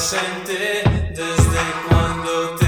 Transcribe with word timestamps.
Desde 0.00 1.58
cuando 1.88 2.54
te 2.54 2.67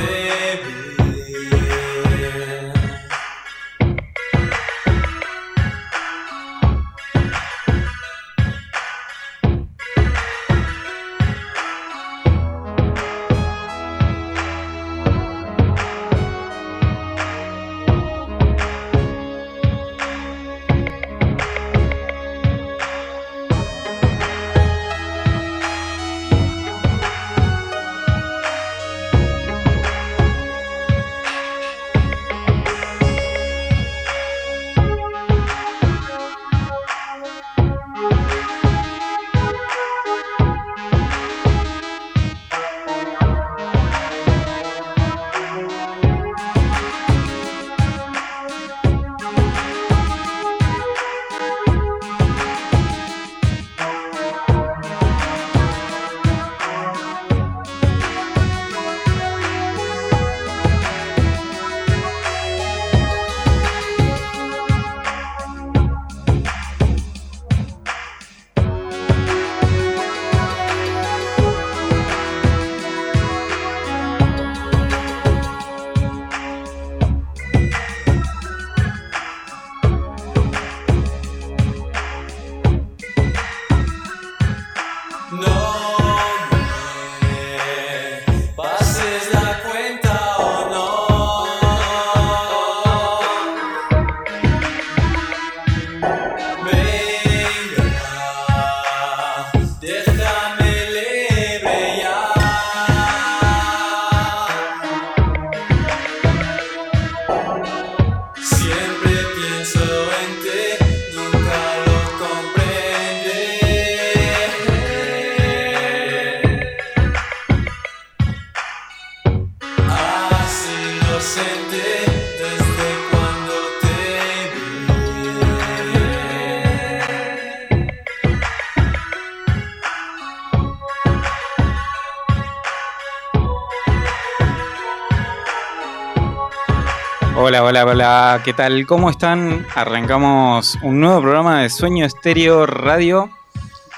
Hola, 137.70 137.84
hola, 137.84 138.42
¿qué 138.44 138.52
tal? 138.52 138.84
¿Cómo 138.84 139.10
están? 139.10 139.64
Arrancamos 139.76 140.76
un 140.82 140.98
nuevo 140.98 141.22
programa 141.22 141.62
de 141.62 141.70
Sueño 141.70 142.04
Estéreo 142.04 142.66
Radio, 142.66 143.30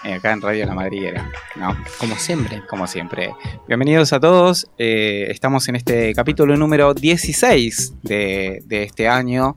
eh, 0.04 0.12
acá 0.12 0.32
en 0.32 0.42
Radio 0.42 0.66
La 0.66 0.74
Madriguera, 0.74 1.32
¿no? 1.56 1.74
Como 1.96 2.16
siempre. 2.16 2.62
Como 2.68 2.86
siempre. 2.86 3.34
Bienvenidos 3.66 4.12
a 4.12 4.20
todos, 4.20 4.68
eh, 4.76 5.28
estamos 5.30 5.66
en 5.68 5.76
este 5.76 6.12
capítulo 6.14 6.54
número 6.58 6.92
16 6.92 7.94
de, 8.02 8.62
de 8.66 8.82
este 8.82 9.08
año, 9.08 9.56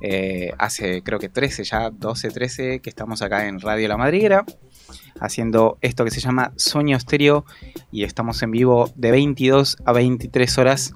Eh, 0.00 0.52
hace 0.56 1.02
creo 1.02 1.18
que 1.18 1.28
13 1.28 1.64
ya, 1.64 1.90
12, 1.90 2.30
13, 2.30 2.78
que 2.78 2.88
estamos 2.88 3.22
acá 3.22 3.48
en 3.48 3.58
Radio 3.58 3.88
La 3.88 3.96
Madriguera, 3.96 4.44
haciendo 5.18 5.78
esto 5.80 6.04
que 6.04 6.12
se 6.12 6.20
llama 6.20 6.52
Sueño 6.54 6.96
Estéreo, 6.96 7.44
y 7.90 8.04
estamos 8.04 8.40
en 8.44 8.52
vivo 8.52 8.92
de 8.94 9.10
22 9.10 9.78
a 9.84 9.92
23 9.92 10.58
horas 10.58 10.94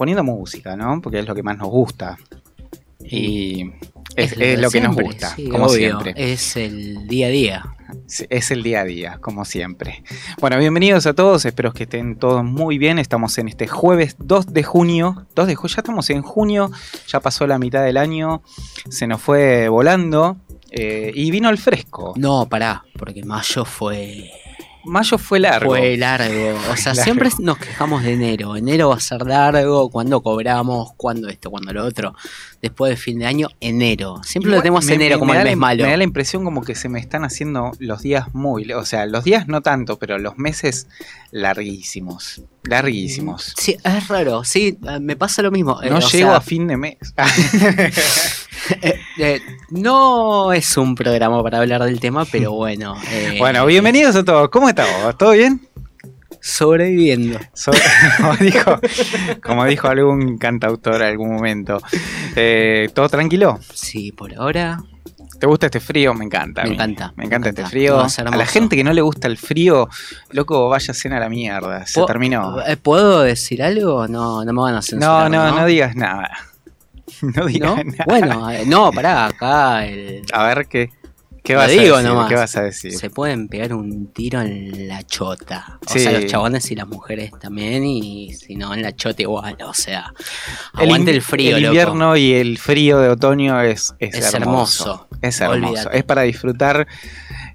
poniendo 0.00 0.24
música, 0.24 0.76
¿no? 0.76 1.02
Porque 1.02 1.18
es 1.18 1.28
lo 1.28 1.34
que 1.34 1.42
más 1.42 1.58
nos 1.58 1.68
gusta. 1.68 2.16
Y 3.04 3.70
es, 4.16 4.34
lo 4.58 4.70
que 4.70 4.80
nos 4.80 4.96
gusta, 4.96 5.36
sí, 5.36 5.46
como 5.46 5.66
obvio, 5.66 6.00
siempre. 6.00 6.14
Es 6.16 6.56
el 6.56 7.06
día 7.06 7.26
a 7.26 7.28
día. 7.28 7.76
Es 8.30 8.50
el 8.50 8.62
día 8.62 8.80
a 8.80 8.84
día, 8.84 9.18
como 9.20 9.44
siempre. 9.44 10.02
Bueno, 10.40 10.56
bienvenidos 10.56 11.04
a 11.04 11.12
todos, 11.12 11.44
espero 11.44 11.74
que 11.74 11.82
estén 11.82 12.16
todos 12.16 12.42
muy 12.42 12.78
bien. 12.78 12.98
Estamos 12.98 13.36
en 13.36 13.48
este 13.48 13.66
jueves 13.68 14.16
2 14.20 14.54
de 14.54 14.62
junio. 14.62 15.26
2 15.34 15.46
de 15.46 15.54
junio, 15.54 15.74
ya 15.76 15.80
estamos 15.82 16.08
en 16.08 16.22
junio, 16.22 16.70
ya 17.06 17.20
pasó 17.20 17.46
la 17.46 17.58
mitad 17.58 17.84
del 17.84 17.98
año, 17.98 18.40
se 18.88 19.06
nos 19.06 19.20
fue 19.20 19.68
volando. 19.68 20.38
eh, 20.70 21.12
y 21.14 21.30
vino 21.30 21.50
el 21.50 21.58
fresco. 21.58 22.14
No, 22.16 22.48
pará, 22.48 22.84
porque 22.96 23.22
mayo 23.22 23.66
fue. 23.66 24.30
Mayo 24.84 25.18
fue 25.18 25.38
largo. 25.40 25.70
Fue 25.70 25.96
largo. 25.96 26.58
O 26.70 26.76
sea, 26.76 26.92
Largo. 26.94 27.02
siempre 27.04 27.30
nos 27.38 27.58
quejamos 27.58 28.02
de 28.02 28.12
enero. 28.14 28.56
Enero 28.56 28.88
va 28.90 28.96
a 28.96 29.00
ser 29.00 29.22
largo, 29.26 29.90
cuando 29.90 30.22
cobramos, 30.22 30.92
cuando 30.96 31.28
esto, 31.28 31.50
cuando 31.50 31.72
lo 31.72 31.84
otro. 31.84 32.14
Después 32.62 32.90
del 32.90 32.98
fin 32.98 33.18
de 33.18 33.26
año, 33.26 33.48
enero. 33.60 34.20
Siempre 34.24 34.50
lo 34.52 34.58
tenemos 34.58 34.84
me- 34.84 34.94
enero 34.94 35.16
me- 35.16 35.20
como 35.20 35.32
me 35.32 35.38
el 35.38 35.44
mes 35.44 35.52
la- 35.52 35.56
malo. 35.60 35.84
Me 35.84 35.90
da 35.90 35.96
la 35.96 36.04
impresión 36.04 36.44
como 36.44 36.62
que 36.62 36.74
se 36.74 36.88
me 36.88 36.98
están 37.00 37.24
haciendo 37.24 37.72
los 37.78 38.02
días 38.02 38.26
muy... 38.34 38.70
O 38.72 38.84
sea, 38.84 39.06
los 39.06 39.24
días 39.24 39.48
no 39.48 39.60
tanto, 39.62 39.98
pero 39.98 40.18
los 40.18 40.36
meses 40.38 40.86
larguísimos. 41.30 42.42
Larguísimos. 42.64 43.54
Sí, 43.56 43.76
es 43.82 44.08
raro. 44.08 44.44
Sí, 44.44 44.78
eh, 44.86 45.00
me 45.00 45.16
pasa 45.16 45.40
lo 45.42 45.50
mismo. 45.50 45.82
Eh, 45.82 45.88
No 45.90 45.96
o 45.96 46.00
llego 46.00 46.28
sea, 46.30 46.36
a 46.36 46.40
fin 46.40 46.66
de 46.66 46.76
mes. 46.76 46.96
eh, 48.82 49.00
eh, 49.18 49.40
no 49.70 50.52
es 50.52 50.76
un 50.76 50.94
programa 50.94 51.42
para 51.42 51.58
hablar 51.58 51.82
del 51.84 52.00
tema, 52.00 52.24
pero 52.24 52.52
bueno. 52.52 52.94
eh, 53.10 53.36
bueno, 53.38 53.64
bienvenidos 53.66 54.16
a 54.16 54.24
todos. 54.24 54.48
¿Cómo 54.50 54.68
estamos? 54.68 55.16
¿Todo 55.16 55.32
bien? 55.32 55.60
Sobreviviendo. 56.40 57.38
So- 57.52 57.70
como, 58.18 58.36
dijo, 58.36 58.80
como 59.42 59.64
dijo 59.66 59.88
algún 59.88 60.38
cantautor 60.38 60.96
en 60.96 61.02
algún 61.02 61.34
momento. 61.34 61.78
Eh, 62.34 62.88
¿Todo 62.94 63.08
tranquilo? 63.08 63.58
Sí, 63.74 64.12
por 64.12 64.34
ahora. 64.34 64.80
¿Te 65.38 65.46
gusta 65.46 65.66
este 65.66 65.80
frío? 65.80 66.12
Me 66.12 66.24
encanta. 66.26 66.62
Me 66.64 66.70
encanta, 66.74 67.08
Me 67.16 67.22
me 67.22 67.24
encanta 67.26 67.48
este 67.50 67.64
frío. 67.64 68.00
A 68.00 68.36
la 68.36 68.46
gente 68.46 68.76
que 68.76 68.84
no 68.84 68.92
le 68.92 69.00
gusta 69.00 69.26
el 69.26 69.38
frío, 69.38 69.88
loco, 70.32 70.68
vaya 70.68 70.92
a 70.92 70.94
cena 70.94 71.16
a 71.16 71.20
la 71.20 71.28
mierda. 71.30 71.86
Se 71.86 72.02
terminó. 72.04 72.56
¿Puedo 72.82 73.22
decir 73.22 73.62
algo? 73.62 74.06
No, 74.06 74.44
no 74.44 74.52
me 74.52 74.60
van 74.60 74.72
a 74.74 74.76
No, 74.76 74.82
censurar. 74.82 75.30
no, 75.30 75.50
No, 75.50 75.60
no 75.60 75.66
digas 75.66 75.96
nada. 75.96 76.30
No 77.36 77.46
digas 77.46 77.76
¿No? 77.76 77.84
nada. 77.84 78.04
Bueno, 78.06 78.50
eh, 78.50 78.64
no, 78.66 78.90
pará, 78.92 79.26
acá 79.26 79.86
el- 79.86 80.22
A 80.32 80.44
ver 80.44 80.66
qué, 80.68 80.90
qué 81.42 81.54
vas 81.54 81.70
digo 81.70 81.94
a 81.94 81.98
decir. 81.98 82.10
nomás. 82.12 82.28
¿Qué 82.28 82.34
vas 82.34 82.56
a 82.56 82.62
decir? 82.62 82.92
se 82.92 83.10
pueden 83.10 83.48
pegar 83.48 83.74
un 83.74 84.06
tiro 84.12 84.40
en 84.40 84.88
la 84.88 85.02
chota. 85.02 85.78
O 85.86 85.92
Sí. 85.92 86.00
sea, 86.00 86.12
los 86.12 86.26
chabones 86.26 86.70
y 86.70 86.74
las 86.76 86.86
mujeres 86.88 87.32
también, 87.40 87.84
y 87.84 88.32
si 88.34 88.56
no, 88.56 88.72
en 88.74 88.82
la 88.82 88.94
chota 88.94 89.22
igual. 89.22 89.56
O 89.66 89.74
sea, 89.74 90.12
El 90.78 90.84
aguante 90.84 91.10
el, 91.10 91.22
frío, 91.22 91.56
El 91.56 91.62
loco. 91.62 91.72
invierno 91.74 92.16
y 92.16 92.32
el 92.32 92.58
frío 92.58 92.98
de 92.98 93.08
otoño 93.10 93.60
es, 93.62 93.94
es, 93.98 94.14
Es 94.14 94.34
hermoso. 94.34 94.84
hermoso. 94.84 95.08
Es 95.22 95.40
hermoso. 95.40 95.66
Olvídate. 95.68 95.98
Es 95.98 96.04
para 96.04 96.22
disfrutar 96.22 96.86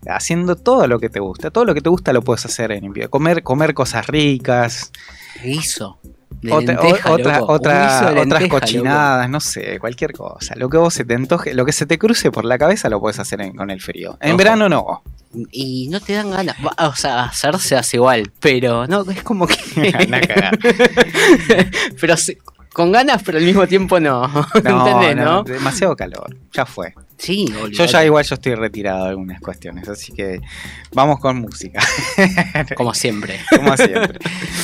haciendo 0.07 0.55
todo 0.55 0.87
lo 0.87 0.99
que 0.99 1.09
te 1.09 1.19
gusta. 1.19 1.49
Todo 1.49 1.65
lo 1.65 1.73
que 1.73 1.81
te 1.81 1.89
gusta 1.89 2.13
lo 2.13 2.21
puedes 2.21 2.45
hacer 2.45 2.71
en 2.71 2.83
invierno. 2.85 3.09
Comer, 3.09 3.41
comer 3.43 3.73
cosas 3.73 4.05
ricas. 4.07 4.91
Guiso. 5.43 5.99
Otra- 6.53 6.81
lenteja, 6.81 7.11
otras 8.13 8.47
cochinadas, 8.49 9.29
no 9.29 9.39
sé, 9.39 9.79
cualquier 9.79 10.13
cosa. 10.13 10.55
Lo 10.55 10.69
que 10.69 10.77
vos 10.77 10.93
se 10.93 11.05
te 11.05 11.15
antoje, 11.15 11.53
lo 11.53 11.65
que 11.65 11.71
se 11.71 11.85
te 11.85 11.97
cruce 11.97 12.31
por 12.31 12.45
la 12.45 12.57
cabeza 12.57 12.89
lo 12.89 12.99
puedes 12.99 13.19
hacer 13.19 13.41
en- 13.41 13.55
con 13.55 13.69
el 13.71 13.81
frío. 13.81 14.17
En 14.21 14.31
Ojo. 14.31 14.37
verano 14.37 14.69
no. 14.69 15.03
Y 15.51 15.89
no 15.89 15.99
te 15.99 16.13
dan 16.13 16.31
ganas. 16.31 16.55
Va, 16.65 16.87
O 16.87 16.95
sea, 16.95 17.23
hacerse 17.25 17.75
hace 17.75 17.97
igual, 17.97 18.31
pero 18.39 18.87
no, 18.87 19.01
es 19.09 19.21
como 19.23 19.47
que. 19.47 19.55
Pero 21.99 22.15
con 22.73 22.91
ganas, 22.91 23.23
pero 23.23 23.37
al 23.37 23.45
mismo 23.45 23.65
tiempo 23.67 23.99
no. 23.99 24.27
No, 24.27 24.45
¿Entendés, 24.55 25.15
no? 25.15 25.43
demasiado 25.43 25.95
calor. 25.95 26.35
Ya 26.51 26.65
fue. 26.65 26.93
Sí, 27.17 27.45
Yo 27.71 27.85
ya 27.85 28.05
igual 28.05 28.25
yo 28.25 28.35
estoy 28.35 28.55
retirado 28.55 29.05
de 29.05 29.09
algunas 29.11 29.39
cuestiones, 29.39 29.87
así 29.87 30.11
que 30.11 30.41
vamos 30.93 31.19
con 31.19 31.39
música. 31.39 31.79
Como 32.75 32.93
siempre. 32.93 33.39
Como 33.55 33.75
siempre. 33.77 34.19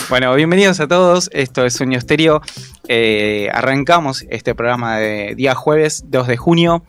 bueno, 0.10 0.34
bienvenidos 0.36 0.80
a 0.80 0.88
todos. 0.88 1.30
Esto 1.34 1.66
es 1.66 1.74
Sueño 1.74 1.98
Estéreo. 1.98 2.42
Eh, 2.88 3.50
arrancamos 3.54 4.26
este 4.30 4.54
programa 4.54 4.98
de 4.98 5.34
día 5.36 5.56
jueves 5.56 6.04
2 6.08 6.28
de 6.28 6.38
junio. 6.38 6.84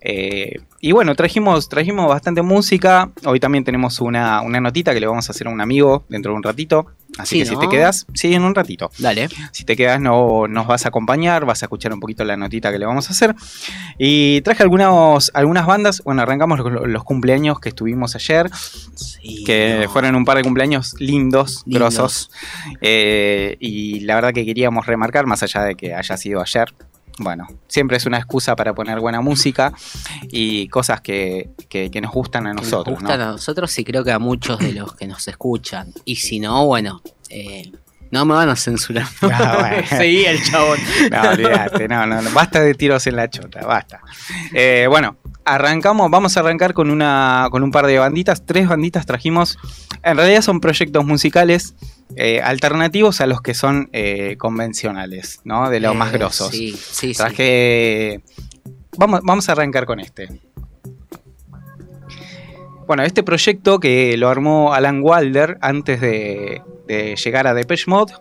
Eh, 0.00 0.60
y 0.80 0.92
bueno, 0.92 1.14
trajimos, 1.14 1.68
trajimos 1.68 2.08
bastante 2.08 2.42
música. 2.42 3.10
Hoy 3.24 3.40
también 3.40 3.64
tenemos 3.64 4.00
una, 4.00 4.40
una 4.42 4.60
notita 4.60 4.94
que 4.94 5.00
le 5.00 5.06
vamos 5.06 5.28
a 5.28 5.32
hacer 5.32 5.46
a 5.46 5.50
un 5.50 5.60
amigo 5.60 6.04
dentro 6.08 6.32
de 6.32 6.36
un 6.36 6.42
ratito. 6.42 6.86
Así 7.18 7.36
Sí, 7.36 7.38
que 7.40 7.46
si 7.46 7.56
te 7.58 7.68
quedas, 7.68 8.06
sí, 8.14 8.32
en 8.34 8.42
un 8.42 8.54
ratito. 8.54 8.90
Dale. 8.98 9.28
Si 9.50 9.64
te 9.64 9.76
quedas, 9.76 10.00
no, 10.00 10.46
nos 10.46 10.66
vas 10.68 10.84
a 10.84 10.88
acompañar, 10.90 11.46
vas 11.46 11.62
a 11.62 11.66
escuchar 11.66 11.92
un 11.92 11.98
poquito 11.98 12.22
la 12.22 12.36
notita 12.36 12.70
que 12.70 12.78
le 12.78 12.86
vamos 12.86 13.08
a 13.08 13.12
hacer. 13.12 13.34
Y 13.98 14.40
traje 14.42 14.62
algunos, 14.62 15.32
algunas 15.34 15.66
bandas. 15.66 16.00
Bueno, 16.04 16.22
arrancamos 16.22 16.58
los, 16.60 16.86
los 16.86 17.02
cumpleaños 17.04 17.58
que 17.60 17.70
estuvimos 17.70 18.14
ayer 18.14 18.48
Sí, 18.94 19.42
que 19.44 19.80
no. 19.84 19.90
fueron 19.90 20.14
un 20.14 20.24
par 20.24 20.36
de 20.36 20.44
cumpleaños 20.44 20.94
lindos, 21.00 21.62
Lindos. 21.66 21.94
grosos. 21.94 22.30
Eh, 22.82 23.56
y 23.58 24.00
la 24.00 24.14
verdad 24.14 24.32
que 24.32 24.44
queríamos 24.44 24.86
remarcar, 24.86 25.26
más 25.26 25.42
allá 25.42 25.62
de 25.64 25.74
que 25.74 25.94
haya 25.94 26.16
sido 26.16 26.40
ayer, 26.40 26.72
bueno, 27.18 27.46
siempre 27.66 27.96
es 27.96 28.06
una 28.06 28.18
excusa 28.18 28.54
para 28.56 28.74
poner 28.74 29.00
buena 29.00 29.20
música 29.20 29.72
y 30.30 30.68
cosas 30.68 31.00
que, 31.00 31.50
que- 31.68 31.90
que 31.90 32.00
nos 32.00 32.12
gustan 32.12 32.46
a 32.46 32.50
que 32.50 32.54
nos 32.56 32.64
nosotros. 32.64 32.98
gustan 33.00 33.18
¿no? 33.18 33.24
a 33.24 33.32
nosotros 33.32 33.78
y 33.78 33.84
creo 33.84 34.04
que 34.04 34.12
a 34.12 34.18
muchos 34.18 34.58
de 34.58 34.72
los 34.72 34.94
que 34.94 35.06
nos 35.06 35.26
escuchan. 35.28 35.92
Y 36.04 36.16
si 36.16 36.40
no, 36.40 36.66
bueno, 36.66 37.02
eh, 37.30 37.72
no 38.10 38.24
me 38.24 38.34
van 38.34 38.48
a 38.48 38.56
censurar. 38.56 39.06
Ah, 39.22 39.56
bueno. 39.60 39.86
Seguí 39.98 40.24
el 40.24 40.42
chabón. 40.42 40.78
No, 41.10 41.30
olvídate, 41.30 41.88
no, 41.88 42.06
no, 42.06 42.22
no, 42.22 42.30
basta 42.30 42.60
de 42.60 42.74
tiros 42.74 43.06
en 43.06 43.16
la 43.16 43.28
chota, 43.28 43.60
basta. 43.66 44.00
Eh, 44.52 44.86
bueno, 44.88 45.16
arrancamos, 45.44 46.10
vamos 46.10 46.36
a 46.36 46.40
arrancar 46.40 46.74
con 46.74 46.90
una 46.90 47.48
con 47.50 47.62
un 47.62 47.70
par 47.70 47.86
de 47.86 47.98
banditas, 47.98 48.44
tres 48.46 48.68
banditas 48.68 49.06
trajimos. 49.06 49.58
En 50.02 50.16
realidad 50.16 50.42
son 50.42 50.60
proyectos 50.60 51.04
musicales 51.04 51.74
eh, 52.16 52.40
alternativos 52.42 53.20
a 53.20 53.26
los 53.26 53.40
que 53.42 53.54
son 53.54 53.90
eh, 53.92 54.36
convencionales, 54.38 55.40
¿no? 55.44 55.70
De 55.70 55.80
los 55.80 55.94
más 55.94 56.12
grosos. 56.12 56.50
Sí, 56.50 56.72
sí, 56.72 57.12
sí. 57.12 57.14
Traje. 57.14 58.22
Vamos, 58.96 59.20
vamos 59.22 59.48
a 59.48 59.52
arrancar 59.52 59.86
con 59.86 60.00
este. 60.00 60.40
Bueno, 62.88 63.02
este 63.02 63.22
proyecto 63.22 63.80
que 63.80 64.16
lo 64.16 64.30
armó 64.30 64.72
Alan 64.72 65.00
Wilder 65.02 65.58
antes 65.60 66.00
de, 66.00 66.62
de 66.86 67.16
llegar 67.16 67.46
a 67.46 67.52
Depeche 67.52 67.84
Mode 67.86 68.14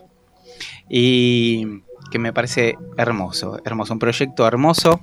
y 0.89 1.83
que 2.11 2.19
me 2.19 2.33
parece 2.33 2.77
hermoso, 2.97 3.61
hermoso, 3.63 3.93
un 3.93 3.99
proyecto 3.99 4.45
hermoso. 4.45 4.99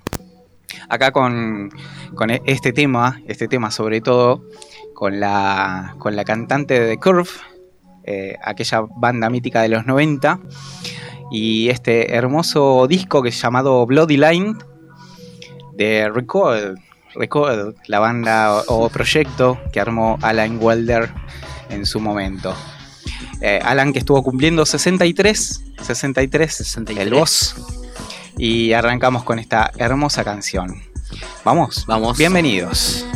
Acá 0.91 1.13
con, 1.13 1.71
con 2.15 2.29
e- 2.29 2.43
este 2.45 2.75
tema, 2.75 3.23
este 3.27 3.49
tema 3.49 3.71
sobre 3.71 4.03
todo, 4.03 4.45
con 4.93 5.19
la, 5.19 5.97
con 5.99 6.15
la 6.15 6.25
cantante 6.25 6.79
de 6.79 6.87
The 6.87 7.01
Curve, 7.01 7.31
eh, 8.05 8.37
aquella 8.43 8.83
banda 8.83 9.31
mítica 9.31 9.63
de 9.63 9.71
los 9.71 9.87
90, 9.87 10.41
y 11.31 11.71
este 11.71 12.15
hermoso 12.15 12.87
disco 12.87 13.23
que 13.23 13.31
es 13.31 13.41
llamado 13.41 13.87
Bloody 13.87 14.19
Line 14.19 14.57
de 15.75 16.11
Recoil, 16.11 16.75
Recoil, 17.15 17.75
la 17.87 17.99
banda 17.99 18.55
o, 18.69 18.85
o 18.85 18.89
proyecto 18.89 19.59
que 19.73 19.81
armó 19.81 20.19
Alan 20.23 20.59
Wilder 20.61 21.11
en 21.71 21.87
su 21.87 22.01
momento. 22.01 22.55
Eh, 23.41 23.61
Alan 23.63 23.93
que 23.93 23.99
estuvo 23.99 24.23
cumpliendo 24.23 24.65
63, 24.65 25.63
63, 25.83 26.55
63. 26.55 27.07
el 27.07 27.15
boss. 27.15 27.57
Y 28.37 28.73
arrancamos 28.73 29.23
con 29.25 29.39
esta 29.39 29.71
hermosa 29.77 30.25
canción. 30.25 30.83
Vamos, 31.45 31.85
Vamos. 31.87 32.19
Bienvenidos. 32.19 33.07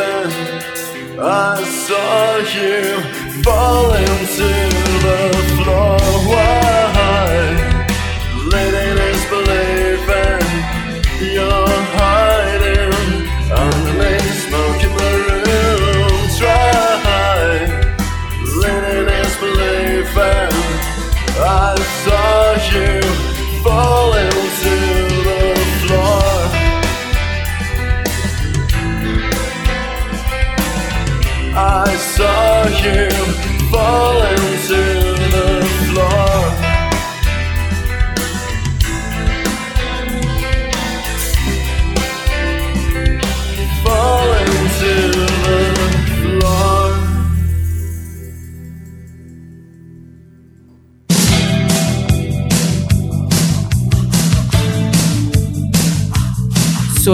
Believing. 0.00 1.20
I 1.20 1.62
saw 1.86 2.36
you 2.56 3.42
fall 3.42 3.92
into 3.92 4.50
the 5.04 5.59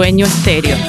Sueño 0.07 0.25
estéreo. 0.25 0.86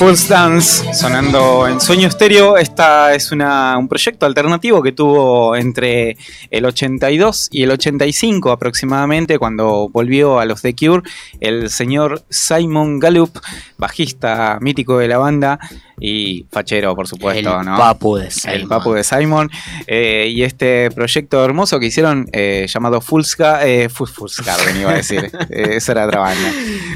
Full 0.00 0.14
Dance 0.30 0.94
sonando 0.94 1.68
en 1.68 1.78
Sueño 1.78 2.08
Estéreo. 2.08 2.56
Esta 2.56 3.14
es 3.14 3.32
una, 3.32 3.76
un 3.76 3.86
proyecto 3.86 4.24
alternativo 4.24 4.82
que 4.82 4.92
tuvo 4.92 5.54
entre 5.56 6.16
el 6.50 6.64
82 6.64 7.48
y 7.52 7.64
el 7.64 7.70
85 7.72 8.50
aproximadamente, 8.50 9.38
cuando 9.38 9.90
volvió 9.90 10.40
a 10.40 10.46
los 10.46 10.62
The 10.62 10.74
Cure 10.74 11.02
el 11.40 11.68
señor 11.68 12.22
Simon 12.30 12.98
Gallup, 12.98 13.38
bajista 13.76 14.56
mítico 14.62 14.96
de 14.96 15.08
la 15.08 15.18
banda 15.18 15.58
y 16.02 16.46
fachero, 16.50 16.96
por 16.96 17.06
supuesto, 17.06 17.60
el 17.60 17.66
¿no? 17.66 17.76
papu 17.76 18.16
de 18.16 18.30
Simon. 18.30 18.56
El 18.56 18.68
papu 18.68 18.92
de 18.94 19.04
Simon. 19.04 19.50
eh, 19.86 20.28
y 20.30 20.44
este 20.44 20.90
proyecto 20.92 21.44
hermoso 21.44 21.78
que 21.78 21.86
hicieron 21.86 22.26
eh, 22.32 22.64
llamado 22.72 23.02
Fullska, 23.02 23.66
eh, 23.66 23.90
Full, 23.90 24.08
Fullscarden 24.08 24.80
iba 24.80 24.92
a 24.92 24.94
decir, 24.94 25.30
eh, 25.50 25.74
esa 25.76 25.92
era 25.92 26.06
otra 26.06 26.20
banda. 26.20 26.50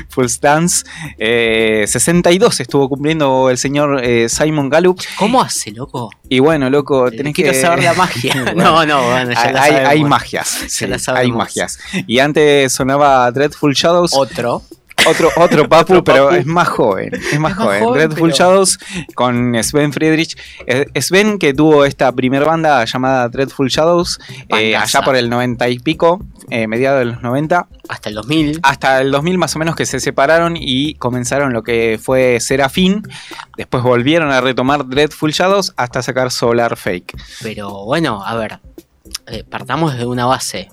Full 0.08 0.24
Dance. 0.40 0.86
eh, 1.18 1.84
62 1.86 2.60
estuvo 2.60 2.88
cumpliendo 2.94 3.50
el 3.50 3.58
señor 3.58 4.00
eh, 4.02 4.28
Simon 4.28 4.68
Gallup. 4.68 5.00
¿Cómo 5.18 5.42
hace, 5.42 5.70
loco? 5.72 6.10
Y 6.28 6.38
bueno, 6.38 6.70
loco, 6.70 7.10
tenés 7.10 7.34
Quiero 7.34 7.52
que... 7.52 7.60
saber 7.60 7.82
la 7.84 7.92
magia. 8.04 8.34
Bueno, 8.54 8.62
no, 8.64 8.86
no, 8.86 9.10
bueno, 9.10 9.32
ya 9.32 9.42
hay, 9.62 9.72
la 9.72 9.88
hay- 9.90 10.04
magias, 10.04 10.48
sí, 10.68 10.86
la 10.86 10.98
hay 11.14 11.30
magias. 11.32 11.78
Y 12.06 12.18
antes 12.18 12.72
sonaba 12.72 13.30
Dreadful 13.30 13.74
Shadows, 13.74 14.12
Otro. 14.14 14.62
Otro, 15.06 15.30
otro 15.36 15.68
papu, 15.68 15.92
Otro 15.94 16.04
pero 16.04 16.24
papu. 16.26 16.36
es 16.36 16.46
más 16.46 16.68
joven. 16.68 17.10
Es 17.14 17.38
más 17.38 17.52
Es 17.52 17.58
más 17.58 17.80
joven. 17.80 18.08
pero- 18.14 18.28
Shadows 18.30 18.78
con 19.14 19.54
Sven 19.62 19.92
Friedrich. 19.92 20.36
Eh, 20.66 20.86
Sven 21.00 21.38
que 21.38 21.54
tuvo 21.54 21.84
esta 21.84 22.10
primera 22.12 22.44
banda 22.46 22.84
llamada 22.84 23.28
Dreadful 23.28 23.68
Shadows 23.68 24.18
eh, 24.56 24.76
allá 24.76 25.02
por 25.02 25.16
el 25.16 25.28
90 25.30 25.68
y 25.68 25.78
pico, 25.78 26.20
eh, 26.50 26.66
mediados 26.66 26.98
de 27.00 27.04
los 27.06 27.22
90, 27.22 27.66
Hasta 27.88 28.08
el 28.08 28.14
2000. 28.16 28.60
hasta 28.62 29.00
el 29.00 29.10
2000 29.10 29.38
más 29.38 29.54
o 29.56 29.58
menos 29.58 29.76
que 29.76 29.86
se 29.86 30.00
separaron 30.00 30.56
y 30.56 30.94
comenzaron 30.94 31.52
lo 31.52 31.62
que 31.62 31.98
fue 32.02 32.38
Serafín. 32.40 33.02
Después 33.56 33.82
volvieron 33.82 34.30
a 34.32 34.40
retomar 34.40 34.86
Dreadful 34.86 35.32
Shadows 35.32 35.72
hasta 35.76 36.02
sacar 36.02 36.30
Solar 36.30 36.76
Fake. 36.76 37.14
Pero 37.42 37.84
bueno, 37.84 38.24
a 38.24 38.34
ver. 38.36 38.60
eh, 39.26 39.44
partamos 39.48 39.96
de 39.96 40.06
una 40.06 40.26
base. 40.26 40.70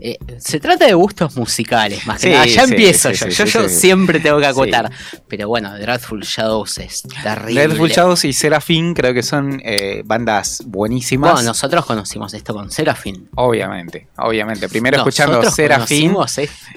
Eh, 0.00 0.18
se 0.38 0.58
trata 0.58 0.86
de 0.86 0.94
gustos 0.94 1.36
musicales, 1.36 2.04
más 2.06 2.20
que 2.20 2.26
Sí, 2.28 2.32
nada. 2.32 2.46
Ya 2.46 2.64
sí, 2.66 2.70
empiezo 2.72 3.14
sí, 3.14 3.30
yo. 3.30 3.44
yo 3.44 3.68
siempre 3.68 4.18
tengo 4.20 4.38
que 4.40 4.46
acotar. 4.46 4.90
Pero 5.28 5.48
bueno, 5.48 5.76
Dreadful 5.78 6.20
Shadows 6.22 6.78
es 6.78 7.02
terrible. 7.22 7.62
Dreadful 7.68 7.88
Shadows 7.90 8.24
y 8.24 8.32
Serafín 8.32 8.92
creo 8.94 9.14
que 9.14 9.22
son 9.22 9.62
eh, 9.64 10.02
bandas 10.04 10.62
buenísimas. 10.66 11.32
Bueno, 11.34 11.48
nosotros 11.48 11.86
conocimos 11.86 12.34
esto 12.34 12.52
con 12.54 12.70
Serafín. 12.70 13.28
Obviamente, 13.36 14.08
obviamente. 14.16 14.68
Primero 14.68 14.96
escuchando 14.98 15.34
Nosotros 15.36 15.58
esto. 15.58 15.64